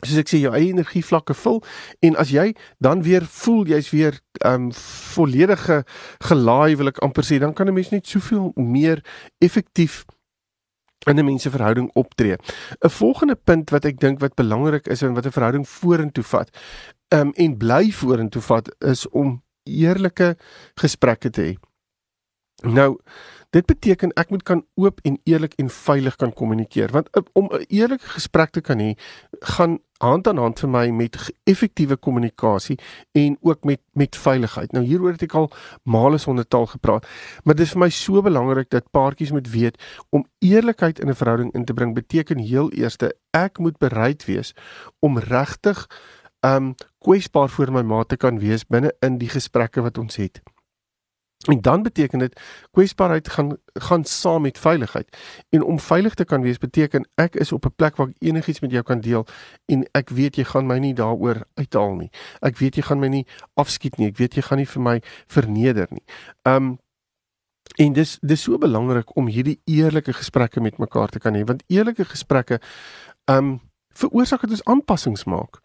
soos 0.01 0.21
ek 0.21 0.31
sê 0.31 0.39
jou 0.41 0.53
eie 0.55 0.71
energie 0.71 1.03
vlakke 1.05 1.35
vul 1.37 1.59
en 2.05 2.17
as 2.21 2.31
jy 2.33 2.51
dan 2.81 3.03
weer 3.05 3.25
voel 3.29 3.67
jy's 3.69 3.91
weer 3.93 4.17
ehm 4.41 4.69
um, 4.69 4.71
volledige 5.13 5.83
gelaai 6.25 6.75
wil 6.79 6.89
ek 6.89 7.01
amper 7.05 7.27
sê 7.27 7.37
dan 7.39 7.53
kan 7.53 7.67
'n 7.69 7.73
mens 7.77 7.91
net 7.91 8.07
soveel 8.07 8.51
meer 8.55 9.03
effektief 9.37 10.05
in 11.05 11.19
'n 11.19 11.25
mense 11.25 11.49
verhouding 11.49 11.89
optree. 11.93 12.35
'n 12.79 12.89
Volgende 12.89 13.35
punt 13.35 13.69
wat 13.69 13.85
ek 13.85 13.99
dink 13.99 14.19
wat 14.19 14.35
belangrik 14.35 14.87
is 14.87 15.01
en 15.01 15.13
wat 15.13 15.25
'n 15.25 15.31
verhouding 15.31 15.67
vorentoe 15.67 16.23
vat, 16.23 16.49
um, 17.09 17.31
en 17.35 17.57
bly 17.57 17.91
vorentoe 17.91 18.41
vat 18.41 18.75
is 18.79 19.09
om 19.09 19.43
eerlike 19.63 20.37
gesprekke 20.75 21.29
te 21.29 21.41
hê. 21.41 21.53
Nou, 22.63 22.99
dit 23.55 23.65
beteken 23.67 24.13
ek 24.19 24.29
moet 24.31 24.43
kan 24.47 24.63
oop 24.79 24.99
en 25.07 25.17
eerlik 25.23 25.53
en 25.59 25.69
veilig 25.69 26.15
kan 26.15 26.33
kommunikeer 26.33 26.91
want 26.95 27.09
uh, 27.17 27.23
om 27.33 27.49
'n 27.51 27.65
eerlike 27.67 28.07
gesprek 28.15 28.49
te 28.49 28.61
kan 28.61 28.79
hê, 28.79 28.95
gaan 29.39 29.79
hand 30.01 30.27
aan 30.27 30.37
hand 30.37 30.59
vir 30.59 30.69
my 30.69 30.89
met 30.89 31.17
effektiewe 31.43 31.95
kommunikasie 31.95 32.77
en 33.11 33.37
ook 33.41 33.63
met 33.63 33.81
met 33.93 34.15
veiligheid. 34.15 34.71
Nou 34.71 34.85
hieroor 34.85 35.11
het 35.11 35.21
ek 35.21 35.33
al 35.33 35.51
male 35.83 36.17
sonder 36.17 36.47
taal 36.47 36.65
gepraat, 36.65 37.07
maar 37.43 37.55
dit 37.55 37.65
is 37.65 37.71
vir 37.71 37.79
my 37.79 37.89
so 37.89 38.21
belangrik 38.21 38.69
dat 38.69 38.91
paartjies 38.91 39.31
moet 39.31 39.49
weet 39.49 39.77
om 40.09 40.25
eerlikheid 40.39 40.99
in 40.99 41.09
'n 41.09 41.15
verhouding 41.15 41.53
in 41.53 41.65
te 41.65 41.73
bring 41.73 41.93
beteken 41.93 42.37
heel 42.37 42.71
eerste 42.71 43.15
ek 43.31 43.59
moet 43.59 43.77
bereid 43.77 44.25
wees 44.25 44.53
om 44.99 45.19
regtig 45.19 45.87
um 46.45 46.75
kwesbaar 46.99 47.49
voor 47.49 47.71
my 47.71 47.81
maat 47.81 48.09
te 48.09 48.17
kan 48.17 48.39
wees 48.39 48.65
binne 48.65 48.93
in 48.99 49.17
die 49.17 49.29
gesprekke 49.29 49.81
wat 49.81 49.97
ons 49.97 50.15
het. 50.15 50.41
En 51.49 51.61
dan 51.61 51.83
beteken 51.83 52.19
dit 52.19 52.41
kwesbaarheid 52.71 53.29
gaan 53.29 53.57
gaan 53.73 54.03
saam 54.03 54.41
met 54.41 54.59
veiligheid. 54.59 55.17
En 55.49 55.63
om 55.63 55.79
veilig 55.79 56.13
te 56.13 56.25
kan 56.25 56.41
wees 56.41 56.57
beteken 56.57 57.07
ek 57.15 57.35
is 57.35 57.51
op 57.51 57.65
'n 57.65 57.73
plek 57.75 57.95
waar 57.95 58.07
ek 58.07 58.15
enigiets 58.19 58.59
met 58.59 58.71
jou 58.71 58.83
kan 58.83 59.01
deel 59.01 59.25
en 59.65 59.87
ek 59.91 60.09
weet 60.09 60.35
jy 60.35 60.43
gaan 60.43 60.65
my 60.65 60.77
nie 60.77 60.93
daaroor 60.93 61.43
uithaal 61.53 61.95
nie. 61.95 62.09
Ek 62.39 62.57
weet 62.57 62.75
jy 62.75 62.81
gaan 62.81 62.99
my 62.99 63.07
nie 63.07 63.25
afskiet 63.53 63.97
nie. 63.97 64.07
Ek 64.07 64.17
weet 64.17 64.33
jy 64.33 64.41
gaan 64.41 64.57
nie 64.57 64.67
vir 64.67 64.81
my 64.81 65.01
verneder 65.27 65.87
nie. 65.89 66.03
Um 66.43 66.79
en 67.75 67.93
dis 67.93 68.17
dis 68.21 68.41
so 68.41 68.57
belangrik 68.57 69.15
om 69.15 69.27
hierdie 69.27 69.61
eerlike 69.65 70.13
gesprekke 70.13 70.61
met 70.61 70.77
mekaar 70.77 71.09
te 71.09 71.19
kan 71.19 71.33
hê 71.33 71.43
want 71.45 71.63
eerlike 71.67 72.05
gesprekke 72.05 72.59
um 73.25 73.61
veroorsaak 73.93 74.41
dit 74.41 74.51
ons 74.51 74.63
aanpassings 74.63 75.25
maak. 75.25 75.59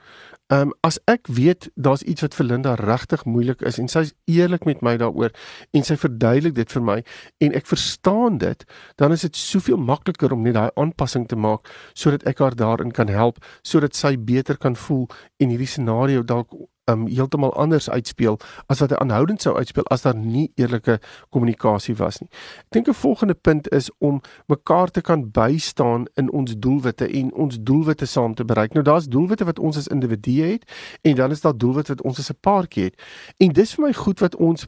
Ehm 0.46 0.68
um, 0.68 0.72
as 0.86 0.98
ek 1.10 1.26
weet 1.26 1.66
daar's 1.74 2.02
iets 2.06 2.22
wat 2.22 2.34
vir 2.38 2.46
Linda 2.46 2.74
regtig 2.78 3.24
moeilik 3.24 3.62
is 3.66 3.80
en 3.82 3.88
sy's 3.90 4.12
eerlik 4.30 4.64
met 4.64 4.82
my 4.82 4.94
daaroor 4.96 5.32
en 5.74 5.82
sy 5.82 5.96
verduidelik 5.98 6.54
dit 6.54 6.72
vir 6.72 6.82
my 6.82 6.96
en 7.42 7.56
ek 7.58 7.66
verstaan 7.66 8.38
dit, 8.38 8.62
dan 8.94 9.12
is 9.12 9.26
dit 9.26 9.36
soveel 9.36 9.76
makliker 9.76 10.32
om 10.32 10.46
net 10.46 10.54
daai 10.54 10.70
aanpassing 10.76 11.26
te 11.26 11.36
maak 11.36 11.66
sodat 11.94 12.22
ek 12.30 12.38
haar 12.38 12.54
daarin 12.54 12.94
kan 12.94 13.10
help 13.10 13.42
sodat 13.62 13.98
sy 13.98 14.14
beter 14.16 14.56
kan 14.56 14.76
voel 14.76 15.08
en 15.42 15.50
hierdie 15.50 15.72
scenario 15.74 16.22
dalk 16.22 16.54
um 16.90 17.06
heeltemal 17.06 17.54
anders 17.54 17.90
uitspeel 17.90 18.38
as 18.66 18.80
wat 18.80 18.90
hy 18.90 19.00
aanhoudend 19.02 19.42
sou 19.42 19.56
uitspeel 19.56 19.86
as 19.90 20.02
daar 20.06 20.16
nie 20.16 20.50
eerlike 20.54 20.98
kommunikasie 21.34 21.96
was 21.98 22.20
nie. 22.20 22.30
Ek 22.66 22.78
dink 22.78 22.88
'n 22.88 22.94
volgende 22.94 23.34
punt 23.34 23.68
is 23.72 23.90
om 23.98 24.20
mekaar 24.46 24.90
te 24.90 25.00
kan 25.00 25.30
bystaan 25.30 26.06
in 26.14 26.30
ons 26.32 26.54
doelwitte 26.58 27.08
en 27.08 27.34
ons 27.34 27.58
doelwitte 27.60 28.06
saam 28.06 28.34
te 28.34 28.44
bereik. 28.44 28.74
Nou 28.74 28.84
daar's 28.84 29.08
doelwitte 29.08 29.44
wat 29.44 29.58
ons 29.58 29.76
as 29.76 29.88
individue 29.88 30.52
het 30.52 30.64
en 31.02 31.14
dan 31.14 31.30
is 31.30 31.40
daar 31.40 31.56
doelwitte 31.56 31.94
wat 31.94 32.02
ons 32.02 32.18
as 32.18 32.30
'n 32.30 32.40
paartjie 32.40 32.84
het. 32.84 33.02
En 33.38 33.52
dis 33.52 33.74
vir 33.74 33.84
my 33.84 33.92
goed 33.92 34.20
wat 34.20 34.36
ons 34.36 34.66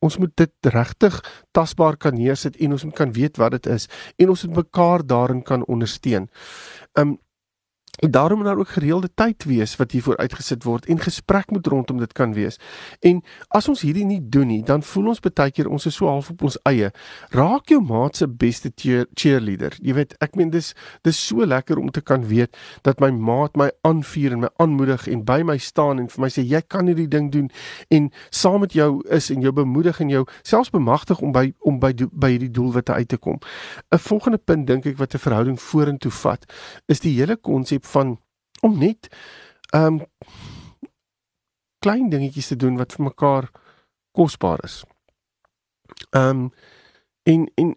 ons 0.00 0.18
moet 0.18 0.36
dit 0.36 0.52
regtig 0.60 1.18
tasbaar 1.50 1.96
kan 1.96 2.14
neersit 2.14 2.56
en 2.56 2.72
ons 2.72 2.84
moet 2.84 2.94
kan 2.94 3.12
weet 3.12 3.36
wat 3.36 3.50
dit 3.50 3.66
is 3.66 3.88
en 4.16 4.28
ons 4.28 4.46
moet 4.46 4.56
mekaar 4.56 5.06
daarin 5.06 5.42
kan 5.42 5.66
ondersteun. 5.66 6.28
Um 6.98 7.18
En 8.02 8.10
daarom 8.10 8.38
moet 8.38 8.46
daar 8.46 8.58
ook 8.58 8.68
gereelde 8.68 9.08
tyd 9.14 9.44
wees 9.44 9.76
wat 9.76 9.90
hiervoor 9.90 10.16
uitgesit 10.16 10.64
word 10.64 10.86
en 10.86 10.98
gesprek 10.98 11.50
moet 11.50 11.66
rondom 11.66 11.98
dit 11.98 12.12
kan 12.12 12.32
wees. 12.34 12.58
En 13.00 13.20
as 13.48 13.68
ons 13.68 13.80
hierdie 13.80 14.04
nie 14.04 14.28
doen 14.28 14.46
nie, 14.46 14.62
dan 14.62 14.82
voel 14.82 15.12
ons 15.12 15.20
baie 15.22 15.50
keer 15.54 15.68
ons 15.70 15.86
is 15.86 15.94
so 15.94 16.08
half 16.10 16.30
op 16.30 16.42
ons 16.42 16.56
eie. 16.66 16.88
Raak 17.30 17.70
jou 17.70 17.78
maat 17.78 18.18
se 18.18 18.26
beste 18.26 18.72
cheerleader. 18.74 19.76
Jy 19.78 19.94
weet, 19.94 20.16
ek 20.18 20.34
meen 20.34 20.50
dis 20.50 20.72
dis 21.06 21.20
so 21.28 21.46
lekker 21.46 21.78
om 21.78 21.92
te 21.94 22.02
kan 22.02 22.26
weet 22.26 22.58
dat 22.82 22.98
my 22.98 23.12
maat 23.14 23.54
my 23.56 23.68
aanvuur 23.86 24.34
en 24.34 24.42
my 24.48 24.50
aanmoedig 24.56 25.06
en 25.06 25.22
by 25.30 25.38
my 25.46 25.56
staan 25.62 26.02
en 26.02 26.10
vir 26.10 26.24
my 26.26 26.32
sê 26.34 26.42
jy 26.42 26.62
kan 26.66 26.90
hierdie 26.90 27.06
ding 27.06 27.30
doen 27.30 27.46
en 27.94 28.10
saam 28.34 28.66
met 28.66 28.74
jou 28.74 28.90
is 29.14 29.30
en 29.30 29.46
jou 29.46 29.54
bemoedig 29.54 30.02
en 30.02 30.10
jou 30.10 30.24
selfs 30.42 30.74
bemagtig 30.74 31.22
om 31.22 31.30
by 31.30 31.52
om 31.60 31.78
by 31.78 31.94
by 32.10 32.32
hierdie 32.34 32.50
doelwitte 32.50 32.98
uit 32.98 33.08
te 33.14 33.16
kom. 33.16 33.38
'n 33.94 34.02
Volgende 34.10 34.42
punt 34.42 34.66
dink 34.66 34.90
ek 34.90 34.98
wat 34.98 35.14
'n 35.14 35.22
verhouding 35.22 35.60
vorentoe 35.60 36.10
vat, 36.10 36.50
is 36.88 36.98
die 36.98 37.14
hele 37.14 37.36
konsep 37.36 37.91
van 37.94 38.16
om 38.62 38.78
net 38.78 39.08
ehm 39.72 40.00
um, 40.00 40.00
klein 41.82 42.10
dingetjies 42.10 42.52
te 42.52 42.56
doen 42.56 42.76
wat 42.78 42.92
vir 42.94 43.04
mekaar 43.04 43.50
kosbaar 44.14 44.60
is. 44.64 44.82
Ehm 46.10 46.28
um, 46.28 46.50
en 47.22 47.48
en 47.54 47.76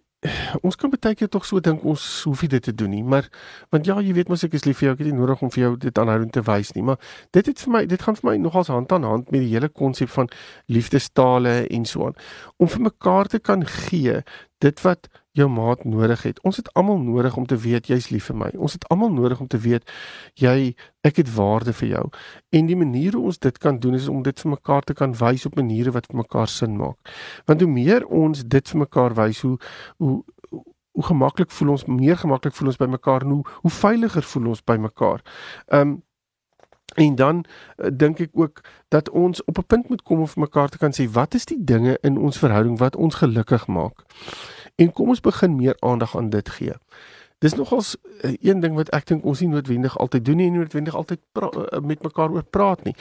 ons 0.66 0.76
kan 0.80 0.90
baie 0.90 1.16
keer 1.18 1.30
tog 1.30 1.46
so 1.46 1.62
dink 1.64 1.84
ons 1.86 2.04
hoef 2.26 2.44
dit 2.50 2.64
te 2.64 2.74
doen 2.74 2.90
nie, 2.90 3.04
maar 3.04 3.28
want 3.74 3.86
ja, 3.86 3.98
jy 4.02 4.14
weet 4.18 4.32
mos 4.32 4.46
ek 4.48 4.56
is 4.58 4.66
lief 4.66 4.80
vir 4.80 4.90
jou, 4.90 4.94
ek 4.96 5.04
het 5.04 5.10
nie 5.12 5.20
nodig 5.20 5.44
om 5.46 5.52
vir 5.54 5.64
jou 5.66 5.72
dit 5.86 6.02
aanhoudend 6.02 6.34
te 6.36 6.44
wys 6.48 6.72
nie, 6.78 6.86
maar 6.88 6.98
dit 7.36 7.46
het 7.46 7.62
vir 7.66 7.74
my 7.76 7.84
dit 7.92 8.06
gaan 8.08 8.18
vir 8.20 8.30
my 8.32 8.36
nogals 8.42 8.72
hand 8.74 8.96
aan 8.96 9.06
hand 9.08 9.30
met 9.34 9.44
die 9.44 9.52
hele 9.54 9.70
konsep 9.70 10.10
van 10.16 10.32
liefdestale 10.72 11.56
en 11.68 11.86
so 11.90 12.10
aan 12.10 12.18
om 12.58 12.72
vir 12.72 12.88
mekaar 12.90 13.30
te 13.36 13.40
kan 13.40 13.66
gee 13.70 14.22
dit 14.66 14.84
wat 14.86 15.10
jou 15.36 15.48
maat 15.52 15.84
nodig 15.84 16.24
het. 16.24 16.40
Ons 16.48 16.58
het 16.62 16.70
almal 16.74 17.00
nodig 17.04 17.36
om 17.38 17.46
te 17.46 17.58
weet 17.58 17.90
jy's 17.92 18.10
lief 18.10 18.30
vir 18.32 18.38
my. 18.40 18.52
Ons 18.58 18.78
het 18.78 18.88
almal 18.94 19.12
nodig 19.14 19.40
om 19.40 19.48
te 19.52 19.60
weet 19.60 19.92
jy 20.40 20.76
ek 21.06 21.20
het 21.22 21.34
waarde 21.36 21.74
vir 21.76 21.90
jou. 21.90 22.06
En 22.56 22.70
die 22.70 22.78
manier 22.80 23.18
hoe 23.18 23.26
ons 23.32 23.40
dit 23.40 23.58
kan 23.58 23.80
doen 23.80 23.98
is 23.98 24.08
om 24.08 24.24
dit 24.24 24.40
vir 24.40 24.56
mekaar 24.56 24.88
te 24.88 24.96
kan 24.96 25.14
wys 25.20 25.46
op 25.46 25.60
maniere 25.60 25.92
wat 25.92 26.08
vir 26.12 26.22
mekaar 26.24 26.48
sin 26.48 26.78
maak. 26.80 27.12
Want 27.46 27.62
hoe 27.62 27.72
meer 27.72 28.08
ons 28.08 28.46
dit 28.48 28.74
vir 28.74 28.84
mekaar 28.86 29.16
wys, 29.20 29.44
hoe 29.44 29.58
hoe 29.98 30.24
hoe 30.96 31.04
gemaklik 31.04 31.52
voel 31.52 31.74
ons, 31.74 31.84
meer 31.92 32.16
gemaklik 32.16 32.54
voel 32.56 32.72
ons 32.72 32.80
by 32.80 32.88
mekaar 32.88 33.26
en 33.28 33.34
hoe 33.36 33.44
hoe 33.62 33.72
veiliger 33.72 34.24
voel 34.24 34.54
ons 34.56 34.64
by 34.64 34.78
mekaar. 34.80 35.24
Um 35.68 35.98
En 36.96 37.16
dan 37.16 37.44
uh, 37.78 37.90
dink 37.94 38.20
ek 38.20 38.30
ook 38.34 38.62
dat 38.88 39.10
ons 39.10 39.44
op 39.44 39.58
'n 39.58 39.66
punt 39.68 39.90
moet 39.90 40.02
kom 40.02 40.20
om 40.20 40.28
vir 40.28 40.40
mekaar 40.40 40.70
te 40.70 40.78
kan 40.78 40.94
sê 40.94 41.10
wat 41.12 41.34
is 41.34 41.46
die 41.46 41.64
dinge 41.64 41.98
in 42.02 42.18
ons 42.18 42.38
verhouding 42.38 42.78
wat 42.78 42.96
ons 42.96 43.16
gelukkig 43.16 43.68
maak. 43.68 44.06
En 44.76 44.92
kom 44.92 45.10
ons 45.10 45.22
begin 45.22 45.56
meer 45.56 45.76
aandag 45.80 46.18
aan 46.18 46.30
dit 46.30 46.50
gee. 46.50 46.74
Dis 47.44 47.54
nogals 47.54 47.96
uh, 48.24 48.34
een 48.42 48.60
ding 48.60 48.76
wat 48.76 48.90
ek 48.96 49.08
dink 49.10 49.26
ons 49.28 49.42
nie 49.44 49.50
noodwendig 49.52 49.98
altyd 50.00 50.26
doen 50.26 50.40
nie 50.40 50.48
en 50.48 50.56
noodwendig 50.62 50.96
altyd 50.96 51.20
pra, 51.36 51.50
uh, 51.52 51.82
met 51.84 52.04
mekaar 52.04 52.32
oor 52.32 52.44
praat 52.44 52.84
nie. 52.88 52.96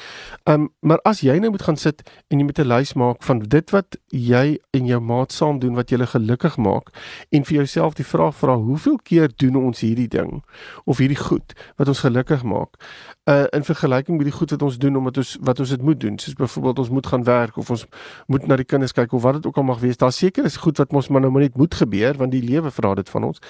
Um 0.50 0.72
maar 0.80 0.98
as 1.08 1.20
jy 1.24 1.38
nou 1.38 1.52
moet 1.54 1.62
gaan 1.62 1.78
sit 1.80 2.02
en 2.28 2.38
jy 2.38 2.44
moet 2.44 2.58
'n 2.58 2.66
lys 2.66 2.94
maak 2.94 3.22
van 3.22 3.38
dit 3.38 3.70
wat 3.70 3.96
jy 4.10 4.58
en 4.70 4.86
jou 4.86 5.00
maat 5.00 5.32
saam 5.32 5.58
doen 5.58 5.74
wat 5.74 5.90
julle 5.90 6.06
gelukkig 6.06 6.56
maak 6.56 6.90
en 7.30 7.44
vir 7.44 7.56
jouself 7.56 7.94
die 7.94 8.04
vraag 8.04 8.34
vra 8.34 8.56
hoeveel 8.56 8.98
keer 9.02 9.30
doen 9.36 9.56
ons 9.56 9.80
hierdie 9.80 10.08
ding 10.08 10.42
of 10.84 10.98
hierdie 10.98 11.20
goed 11.20 11.54
wat 11.76 11.88
ons 11.88 12.00
gelukkig 12.00 12.42
maak 12.42 12.76
uh 13.24 13.46
in 13.56 13.64
vergelyking 13.64 14.18
met 14.18 14.26
die 14.28 14.36
goed 14.36 14.50
wat 14.50 14.62
ons 14.62 14.78
doen 14.78 14.96
omdat 14.96 15.16
ons 15.16 15.36
wat 15.40 15.60
ons 15.60 15.68
dit 15.68 15.82
moet 15.82 16.00
doen 16.00 16.18
soos 16.18 16.34
byvoorbeeld 16.34 16.78
ons 16.78 16.90
moet 16.90 17.06
gaan 17.06 17.24
werk 17.24 17.56
of 17.56 17.70
ons 17.70 17.86
moet 18.26 18.46
na 18.46 18.56
die 18.56 18.68
kinders 18.68 18.92
kyk 18.92 19.12
of 19.12 19.22
wat 19.22 19.34
dit 19.38 19.46
ook 19.46 19.56
al 19.56 19.62
mag 19.62 19.80
wees 19.80 19.96
daar 19.96 20.12
seker 20.12 20.44
is 20.44 20.56
goed 20.56 20.78
wat 20.78 20.92
ons 20.92 21.08
maar 21.08 21.20
nou 21.20 21.32
maar 21.32 21.42
net 21.42 21.56
moet 21.56 21.74
gebeur 21.74 22.18
want 22.20 22.32
die 22.32 22.42
lewe 22.42 22.70
vra 22.70 22.94
dit 22.94 23.08
van 23.08 23.24
ons 23.24 23.40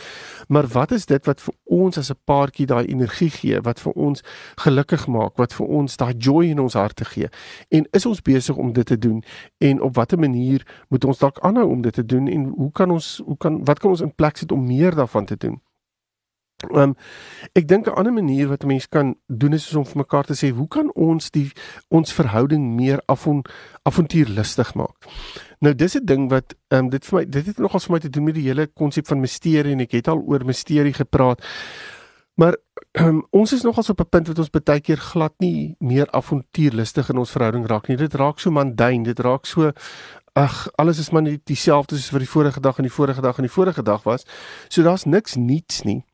maar 0.48 0.68
wat 0.74 0.92
is 0.92 1.06
dit 1.06 1.26
wat 1.26 1.40
vir 1.40 1.54
ons 1.64 1.98
as 1.98 2.10
'n 2.10 2.20
paartjie 2.24 2.66
daai 2.66 2.86
energie 2.86 3.30
gee, 3.30 3.60
wat 3.60 3.80
vir 3.80 3.92
ons 3.92 4.22
gelukkig 4.64 5.06
maak, 5.06 5.36
wat 5.36 5.52
vir 5.52 5.66
ons 5.66 5.96
daai 5.96 6.14
joy 6.18 6.44
in 6.50 6.60
ons 6.60 6.74
harte 6.74 7.04
gee? 7.04 7.28
En 7.68 7.86
is 7.92 8.06
ons 8.06 8.22
besig 8.22 8.56
om 8.56 8.72
dit 8.72 8.86
te 8.86 8.98
doen? 8.98 9.22
En 9.58 9.80
op 9.80 9.94
watter 9.94 10.18
manier 10.18 10.66
moet 10.88 11.04
ons 11.04 11.18
dalk 11.18 11.38
aanhou 11.38 11.68
om 11.70 11.82
dit 11.82 11.92
te 11.92 12.04
doen 12.04 12.28
en 12.28 12.44
hoe 12.44 12.72
kan 12.72 12.90
ons 12.90 13.22
hoe 13.24 13.36
kan 13.36 13.64
wat 13.64 13.78
kan 13.78 13.90
ons 13.90 14.00
in 14.00 14.14
plek 14.14 14.36
sit 14.36 14.52
om 14.52 14.66
meer 14.66 14.94
daarvan 14.94 15.24
te 15.24 15.36
doen? 15.36 15.60
Ehm 16.70 16.82
um, 16.82 16.94
ek 17.52 17.68
dink 17.68 17.86
'n 17.86 17.94
ander 17.94 18.12
manier 18.12 18.48
wat 18.48 18.62
'n 18.62 18.66
mens 18.66 18.88
kan 18.88 19.14
doen 19.26 19.52
is 19.52 19.74
om 19.74 19.86
vir 19.86 19.96
mekaar 19.96 20.24
te 20.24 20.34
sê, 20.34 20.50
hoe 20.50 20.68
kan 20.68 20.92
ons 20.94 21.30
die 21.30 21.50
ons 21.88 22.12
verhouding 22.12 22.74
meer 22.76 23.02
afon 23.06 23.44
avontuurlustig 23.82 24.74
maak? 24.74 24.96
Nou 25.60 25.74
dis 25.74 25.96
'n 25.96 26.04
ding 26.04 26.30
wat 26.30 26.54
ehm 26.68 26.84
um, 26.84 26.90
dit 26.90 27.04
vir 27.06 27.18
my 27.18 27.24
dit 27.24 27.46
het 27.46 27.58
nogals 27.58 27.84
vir 27.84 27.92
my 27.92 27.98
te 27.98 28.10
doen 28.10 28.24
met 28.24 28.34
die 28.34 28.48
hele 28.48 28.66
konsep 28.66 29.06
van 29.06 29.20
misterie 29.20 29.72
en 29.72 29.80
ek 29.80 29.92
het 29.92 30.08
al 30.08 30.22
oor 30.26 30.44
misterie 30.44 30.92
gepraat. 30.92 31.40
Maar 32.34 32.56
um, 32.92 33.26
ons 33.30 33.52
is 33.52 33.62
nogals 33.62 33.90
op 33.90 34.00
'n 34.00 34.08
punt 34.08 34.26
wat 34.26 34.38
ons 34.38 34.50
baie 34.50 34.80
keer 34.80 34.96
glad 34.96 35.32
nie 35.38 35.76
meer 35.78 36.10
avontuurlustig 36.10 37.08
in 37.08 37.18
ons 37.18 37.30
verhouding 37.30 37.66
raak 37.66 37.88
nie. 37.88 37.96
Dit 37.96 38.14
raak 38.14 38.38
so 38.38 38.50
mandyn, 38.50 39.02
dit 39.02 39.18
raak 39.18 39.46
so 39.46 39.72
ag, 40.34 40.68
alles 40.74 40.98
is 40.98 41.10
maar 41.10 41.22
net 41.22 41.46
dieselfde 41.46 41.96
soos 41.96 42.10
wat 42.10 42.20
die 42.24 42.28
vorige 42.28 42.60
dag 42.60 42.76
en 42.76 42.82
die 42.88 42.92
vorige 42.92 43.20
dag 43.20 43.36
en 43.36 43.46
die 43.46 43.52
vorige 43.52 43.82
dag 43.82 44.02
was. 44.02 44.26
So 44.68 44.82
daar's 44.82 45.04
niks 45.04 45.34
nuuts 45.34 45.82
nie. 45.82 46.04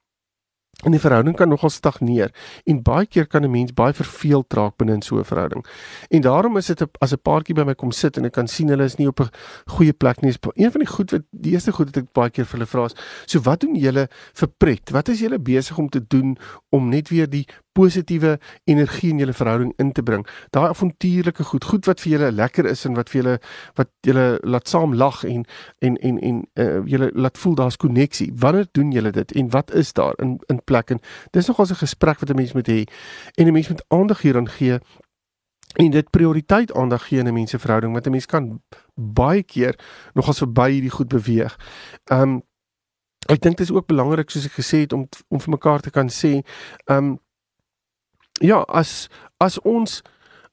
En 0.84 0.94
die 0.94 1.00
verhouding 1.00 1.36
kan 1.36 1.48
nogal 1.48 1.70
stagneer 1.70 2.30
en 2.64 2.82
baie 2.82 3.06
keer 3.06 3.26
kan 3.26 3.44
'n 3.44 3.50
mens 3.50 3.72
baie 3.74 3.92
verveeld 3.92 4.52
raak 4.52 4.76
binne 4.76 4.92
in 4.92 5.02
so 5.02 5.18
'n 5.18 5.24
verhouding. 5.24 5.66
En 6.08 6.20
daarom 6.20 6.56
is 6.56 6.66
dit 6.66 6.82
as 6.98 7.12
'n 7.12 7.20
paartjie 7.22 7.54
by 7.54 7.64
my 7.64 7.74
kom 7.74 7.90
sit 7.90 8.16
en 8.16 8.24
ek 8.24 8.32
kan 8.32 8.48
sien 8.48 8.68
hulle 8.68 8.84
is 8.84 8.96
nie 8.96 9.08
op 9.08 9.20
'n 9.20 9.30
goeie 9.66 9.92
plek 9.92 10.20
nie. 10.22 10.34
Een 10.54 10.70
van 10.70 10.80
die 10.80 10.88
goed 10.88 11.10
wat 11.10 11.22
die 11.30 11.52
eerste 11.52 11.72
goed 11.72 11.86
wat 11.86 11.96
ek 11.96 12.12
baie 12.12 12.30
keer 12.30 12.44
vir 12.44 12.58
hulle 12.58 12.66
vra 12.66 12.84
is, 12.84 12.94
"So 13.26 13.40
wat 13.40 13.60
doen 13.60 13.74
julle 13.74 14.08
vir 14.32 14.48
pret? 14.48 14.90
Wat 14.90 15.08
is 15.08 15.20
julle 15.20 15.38
besig 15.38 15.78
om 15.78 15.88
te 15.88 16.06
doen 16.06 16.38
om 16.70 16.88
net 16.88 17.08
weer 17.08 17.28
die 17.28 17.46
positiewe 17.72 18.38
energie 18.64 19.10
in 19.10 19.18
julle 19.18 19.32
verhouding 19.32 19.72
in 19.76 19.92
te 19.92 20.02
bring. 20.02 20.26
Daai 20.50 20.68
avontuurlike 20.68 21.44
goed, 21.44 21.64
goed 21.64 21.86
wat 21.86 22.00
vir 22.00 22.12
julle 22.12 22.30
lekker 22.32 22.66
is 22.66 22.84
en 22.84 22.94
wat 22.98 23.10
vir 23.10 23.22
julle 23.22 23.36
wat 23.78 23.90
julle 24.06 24.38
laat 24.42 24.68
saam 24.68 24.94
lag 24.94 25.22
en 25.24 25.44
en 25.78 25.96
en 25.96 26.18
en 26.18 26.40
uh, 26.54 26.80
julle 26.84 27.10
laat 27.14 27.38
voel 27.38 27.54
daar's 27.54 27.76
koneksie. 27.76 28.32
Wanneer 28.34 28.66
doen 28.72 28.90
julle 28.92 29.10
dit 29.10 29.32
en 29.32 29.50
wat 29.50 29.74
is 29.74 29.92
daar 29.92 30.14
in 30.18 30.38
in 30.48 30.64
plek 30.64 30.90
en 30.90 31.00
dis 31.30 31.46
nogals 31.46 31.70
'n 31.70 31.82
gesprek 31.84 32.20
wat 32.20 32.30
'n 32.30 32.36
mens 32.36 32.52
moet 32.52 32.68
hê 32.68 32.84
en 33.34 33.46
'n 33.46 33.52
mens 33.52 33.68
moet 33.68 33.84
aandag 33.88 34.20
hieraan 34.20 34.48
gee 34.48 34.78
en 35.72 35.90
dit 35.90 36.10
prioriteit 36.10 36.74
aandag 36.74 37.06
gee 37.06 37.18
in 37.18 37.26
'n 37.26 37.34
mens 37.34 37.50
se 37.50 37.58
verhouding 37.58 37.92
want 37.92 38.06
'n 38.06 38.10
mens 38.10 38.26
kan 38.26 38.62
baie 38.94 39.42
keer 39.42 39.78
nogals 40.12 40.38
verby 40.38 40.70
hierdie 40.70 40.90
goed 40.90 41.08
beweeg. 41.08 41.58
Um 42.12 42.42
ek 43.28 43.40
dink 43.40 43.56
dit 43.56 43.68
is 43.68 43.72
ook 43.72 43.86
belangrik 43.86 44.30
soos 44.30 44.44
ek 44.44 44.52
gesê 44.58 44.78
het 44.80 44.92
om 44.92 45.08
om 45.28 45.40
vir 45.40 45.50
mekaar 45.50 45.80
te 45.80 45.90
kan 45.90 46.08
sê, 46.08 46.42
um 46.84 47.20
ja, 48.40 48.64
as 48.68 49.08
as 49.36 49.60
ons 49.60 50.00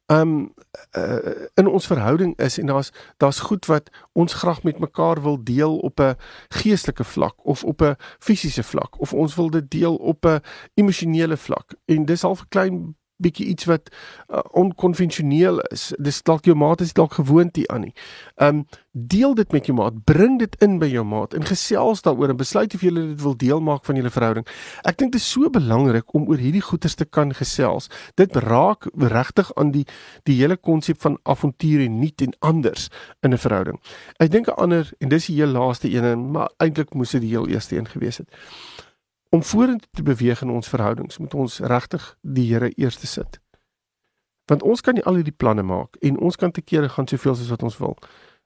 um 0.08 0.54
uh, 0.96 1.48
in 1.60 1.68
ons 1.68 1.88
verhouding 1.88 2.38
is 2.40 2.58
en 2.58 2.66
daar's 2.72 2.92
daar's 3.18 3.40
goed 3.40 3.66
wat 3.66 3.90
ons 4.12 4.34
graag 4.34 4.64
met 4.64 4.80
mekaar 4.80 5.22
wil 5.22 5.44
deel 5.44 5.78
op 5.78 6.00
'n 6.00 6.16
geestelike 6.48 7.04
vlak 7.04 7.36
of 7.46 7.64
op 7.64 7.82
'n 7.82 7.96
fisiese 8.20 8.64
vlak 8.64 9.00
of 9.00 9.14
ons 9.14 9.36
wil 9.36 9.50
dit 9.50 9.72
deel 9.72 9.96
op 9.96 10.26
'n 10.26 10.40
emosionele 10.74 11.38
vlak. 11.38 11.76
En 11.86 12.06
dis 12.06 12.24
al 12.24 12.38
'n 12.40 12.48
klein 12.50 12.96
bietjie 13.18 13.48
iets 13.54 13.66
wat 13.66 13.90
uh, 14.30 14.42
onkonvensioneel 14.52 15.60
is. 15.72 15.92
Dis 15.98 16.22
dalk 16.24 16.46
jou 16.46 16.56
maat 16.58 16.82
is 16.82 16.94
dalk 16.94 17.18
gewoond 17.18 17.56
hier 17.56 17.70
aan 17.74 17.88
nie. 17.88 17.94
Um 18.36 18.66
deel 18.98 19.36
dit 19.38 19.52
met 19.52 19.68
jou 19.70 19.76
maat, 19.78 19.94
bring 20.10 20.40
dit 20.42 20.56
in 20.66 20.80
by 20.82 20.88
jou 20.90 21.04
maat 21.06 21.36
en 21.38 21.46
gesels 21.46 22.02
daaroor 22.02 22.32
en 22.34 22.40
besluit 22.40 22.74
of 22.74 22.82
jy 22.82 22.90
dit 22.96 23.22
wil 23.22 23.36
deel 23.38 23.62
maak 23.62 23.86
van 23.86 24.00
julle 24.00 24.10
verhouding. 24.14 24.48
Ek 24.90 24.98
dink 24.98 25.14
dit 25.14 25.22
is 25.22 25.28
so 25.30 25.52
belangrik 25.54 26.16
om 26.18 26.26
oor 26.32 26.42
hierdie 26.42 26.64
goeters 26.66 26.98
te 26.98 27.06
kan 27.06 27.34
gesels. 27.38 27.92
Dit 28.18 28.36
raak 28.48 28.90
regtig 28.98 29.52
aan 29.56 29.72
die 29.76 29.86
die 30.26 30.40
hele 30.40 30.58
konsep 30.58 31.02
van 31.04 31.20
avontuur 31.30 31.86
en 31.86 32.00
nuut 32.02 32.26
en 32.26 32.34
anders 32.40 32.90
in 33.22 33.34
'n 33.34 33.38
verhouding. 33.38 33.78
Ek 34.20 34.32
dink 34.32 34.48
'n 34.48 34.58
ander 34.58 34.92
en 35.00 35.10
dis 35.10 35.28
die 35.28 35.36
heel 35.36 35.54
laaste 35.54 35.90
een, 35.90 36.32
maar 36.32 36.50
eintlik 36.58 36.94
moes 36.94 37.12
dit 37.12 37.22
die 37.22 37.30
heel 37.30 37.48
eerste 37.48 37.78
een 37.78 37.88
gewees 37.88 38.18
het 38.18 38.30
om 39.30 39.44
vorentoe 39.44 39.90
te 39.92 40.04
beweeg 40.04 40.42
in 40.42 40.50
ons 40.50 40.70
verhoudings, 40.70 41.18
moet 41.18 41.34
ons 41.34 41.60
regtig 41.60 42.18
die 42.22 42.48
Here 42.54 42.70
eerste 42.76 43.08
sit. 43.08 43.42
Want 44.48 44.64
ons 44.64 44.82
kan 44.82 44.96
nie 44.96 45.04
al 45.04 45.20
hierdie 45.20 45.36
planne 45.36 45.64
maak 45.64 45.98
en 46.02 46.20
ons 46.24 46.36
kan 46.36 46.52
te 46.52 46.62
kere 46.62 46.90
gaan 46.90 47.08
soveel 47.08 47.36
soos 47.36 47.52
wat 47.52 47.64
ons 47.68 47.78
wil. 47.78 47.98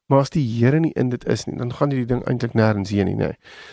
Maar 0.09 0.25
as 0.25 0.33
die 0.33 0.43
Here 0.43 0.79
nie 0.79 0.91
in 0.99 1.09
dit 1.09 1.23
is 1.29 1.45
nie, 1.45 1.55
dan 1.57 1.69
gaan 1.73 1.93
hierdie 1.93 2.09
ding 2.09 2.23
eintlik 2.27 2.55
nêrens 2.57 2.89
heen 2.91 3.07
nie, 3.07 3.15
nê. 3.15 3.29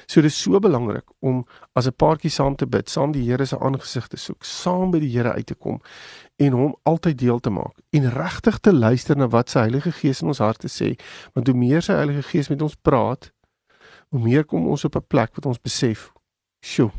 So 0.06 0.22
dis 0.22 0.36
so 0.38 0.60
belangrik 0.60 1.08
om 1.18 1.46
as 1.74 1.88
'n 1.88 1.96
paartjie 1.96 2.30
saam 2.30 2.56
te 2.56 2.66
bid, 2.66 2.88
saam 2.88 3.12
die 3.12 3.24
Here 3.24 3.46
se 3.46 3.58
aangesig 3.58 4.06
te 4.08 4.16
soek, 4.16 4.44
saam 4.44 4.90
by 4.90 5.00
die 5.00 5.10
Here 5.10 5.32
uit 5.32 5.46
te 5.46 5.54
kom 5.54 5.80
en 6.36 6.52
hom 6.52 6.76
altyd 6.84 7.18
deel 7.18 7.40
te 7.40 7.50
maak 7.50 7.74
en 7.90 8.10
regtig 8.10 8.58
te 8.58 8.72
luister 8.72 9.16
na 9.16 9.26
wat 9.28 9.50
sy 9.50 9.58
Heilige 9.58 9.92
Gees 9.92 10.22
in 10.22 10.28
ons 10.28 10.38
harte 10.38 10.68
sê, 10.68 10.94
want 11.34 11.46
hoe 11.48 11.56
meer 11.56 11.82
sy 11.82 11.92
Heilige 11.92 12.22
Gees 12.22 12.48
met 12.48 12.62
ons 12.62 12.76
praat, 12.76 13.32
hoe 14.08 14.20
meer 14.20 14.44
kom 14.44 14.68
ons 14.68 14.84
op 14.84 14.96
'n 14.96 15.06
plek 15.08 15.34
wat 15.34 15.46
ons 15.46 15.58
besef 15.58 16.12
Sjoe. 16.60 16.90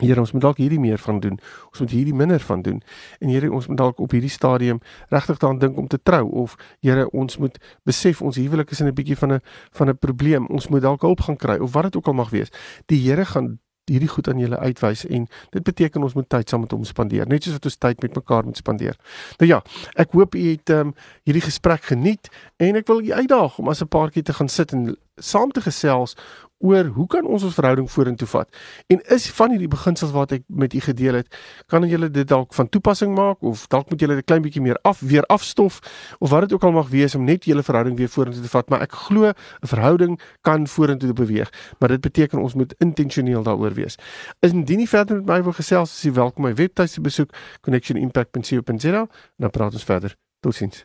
Here, 0.00 0.20
ons 0.20 0.32
moet 0.32 0.42
dalk 0.42 0.60
hierdie 0.60 0.80
meer 0.80 0.98
van 0.98 1.20
doen. 1.20 1.36
Ons 1.70 1.82
moet 1.82 1.92
hierdie 1.92 2.14
minder 2.16 2.40
van 2.40 2.62
doen. 2.62 2.82
En 3.20 3.28
Here, 3.28 3.50
ons 3.52 3.66
moet 3.68 3.76
dalk 3.76 4.00
op 4.00 4.14
hierdie 4.16 4.32
stadium 4.32 4.80
regtig 5.12 5.40
daaraan 5.42 5.58
dink 5.58 5.78
om 5.78 5.88
te 5.88 5.98
trou 6.02 6.24
of 6.44 6.56
Here, 6.80 7.08
ons 7.10 7.36
moet 7.38 7.58
besef 7.84 8.22
ons 8.22 8.36
huwelik 8.40 8.70
is 8.70 8.80
in 8.80 8.86
'n 8.88 8.94
bietjie 8.94 9.16
van 9.16 9.32
'n 9.32 9.40
van 9.72 9.88
'n 9.88 9.98
probleem. 9.98 10.46
Ons 10.46 10.68
moet 10.68 10.82
dalk 10.82 11.02
hulp 11.02 11.20
gaan 11.20 11.36
kry 11.36 11.58
of 11.58 11.72
wat 11.72 11.82
dit 11.82 11.96
ook 11.96 12.06
al 12.06 12.12
mag 12.12 12.30
wees. 12.30 12.48
Die 12.86 13.00
Here 13.00 13.24
gaan 13.24 13.58
hierdie 13.90 14.08
goed 14.08 14.28
aan 14.28 14.38
julle 14.38 14.58
uitwys 14.58 15.04
en 15.06 15.26
dit 15.50 15.64
beteken 15.66 16.02
ons 16.06 16.14
moet 16.14 16.28
tyd 16.28 16.48
saam 16.48 16.60
met 16.60 16.70
hom 16.70 16.84
spandeer 16.84 17.28
net 17.30 17.42
soos 17.42 17.58
wat 17.58 17.68
ons 17.70 17.76
tyd 17.76 18.02
met 18.02 18.14
mekaar 18.14 18.46
moet 18.46 18.60
spandeer. 18.60 18.96
Nou 19.40 19.48
ja, 19.50 19.60
ek 19.94 20.14
hoop 20.16 20.34
u 20.34 20.44
het 20.50 20.70
um, 20.70 20.94
hierdie 21.28 21.44
gesprek 21.44 21.82
geniet 21.90 22.30
en 22.62 22.78
ek 22.80 22.86
wil 22.86 23.02
u 23.02 23.12
uitdaag 23.12 23.58
om 23.58 23.68
as 23.72 23.82
'n 23.82 23.90
paartjie 23.90 24.22
te 24.22 24.32
gaan 24.32 24.48
sit 24.48 24.72
en 24.72 24.96
saam 25.16 25.50
te 25.50 25.60
gesels 25.60 26.16
oor 26.60 26.84
hoe 26.84 27.06
kan 27.08 27.24
ons 27.24 27.44
ons 27.44 27.54
verhouding 27.56 27.88
vorentoe 27.90 28.28
vat? 28.28 28.48
En 28.92 29.00
is 29.14 29.30
van 29.32 29.54
hierdie 29.54 29.70
beginsels 29.72 30.12
wat 30.12 30.34
ek 30.36 30.42
met 30.46 30.74
u 30.76 30.80
gedeel 30.84 31.20
het, 31.20 31.38
kan 31.72 31.86
julle 31.88 32.10
dit 32.12 32.28
dalk 32.28 32.52
van 32.54 32.68
toepassing 32.68 33.14
maak 33.16 33.40
of 33.46 33.64
dalk 33.72 33.88
moet 33.90 34.00
julle 34.00 34.18
dit 34.18 34.24
'n 34.24 34.28
klein 34.28 34.42
bietjie 34.42 34.62
meer 34.62 34.78
af 34.82 35.00
weer 35.00 35.24
afstof 35.32 35.80
of 36.18 36.30
wat 36.30 36.40
dit 36.40 36.52
ook 36.52 36.64
al 36.64 36.72
mag 36.72 36.88
wees 36.88 37.14
om 37.14 37.24
net 37.24 37.44
julle 37.44 37.62
verhouding 37.62 37.96
weer 37.96 38.08
vorentoe 38.08 38.42
te 38.42 38.48
vat, 38.48 38.68
maar 38.68 38.82
ek 38.82 38.92
glo 38.92 39.28
'n 39.28 39.34
verhouding 39.66 40.20
kan 40.40 40.66
vorentoe 40.66 41.12
beweeg, 41.12 41.50
maar 41.78 41.88
dit 41.88 42.00
beteken 42.00 42.38
ons 42.38 42.54
moet 42.54 42.74
intentioneel 42.78 43.42
daaroor 43.42 43.74
wees. 43.74 43.96
Indien 44.40 44.80
jy 44.80 44.86
verder 44.86 45.16
met 45.16 45.26
my 45.26 45.42
wil 45.42 45.52
gesels, 45.52 45.92
is 45.92 46.02
jy 46.02 46.12
welkom 46.12 46.44
my 46.44 46.54
webtuiste 46.54 47.00
besoek 47.00 47.30
connectionimpact.co.za 47.60 49.00
en 49.00 49.08
dan 49.38 49.50
praat 49.50 49.72
ons 49.72 49.84
verder. 49.84 50.16
Totsiens. 50.40 50.84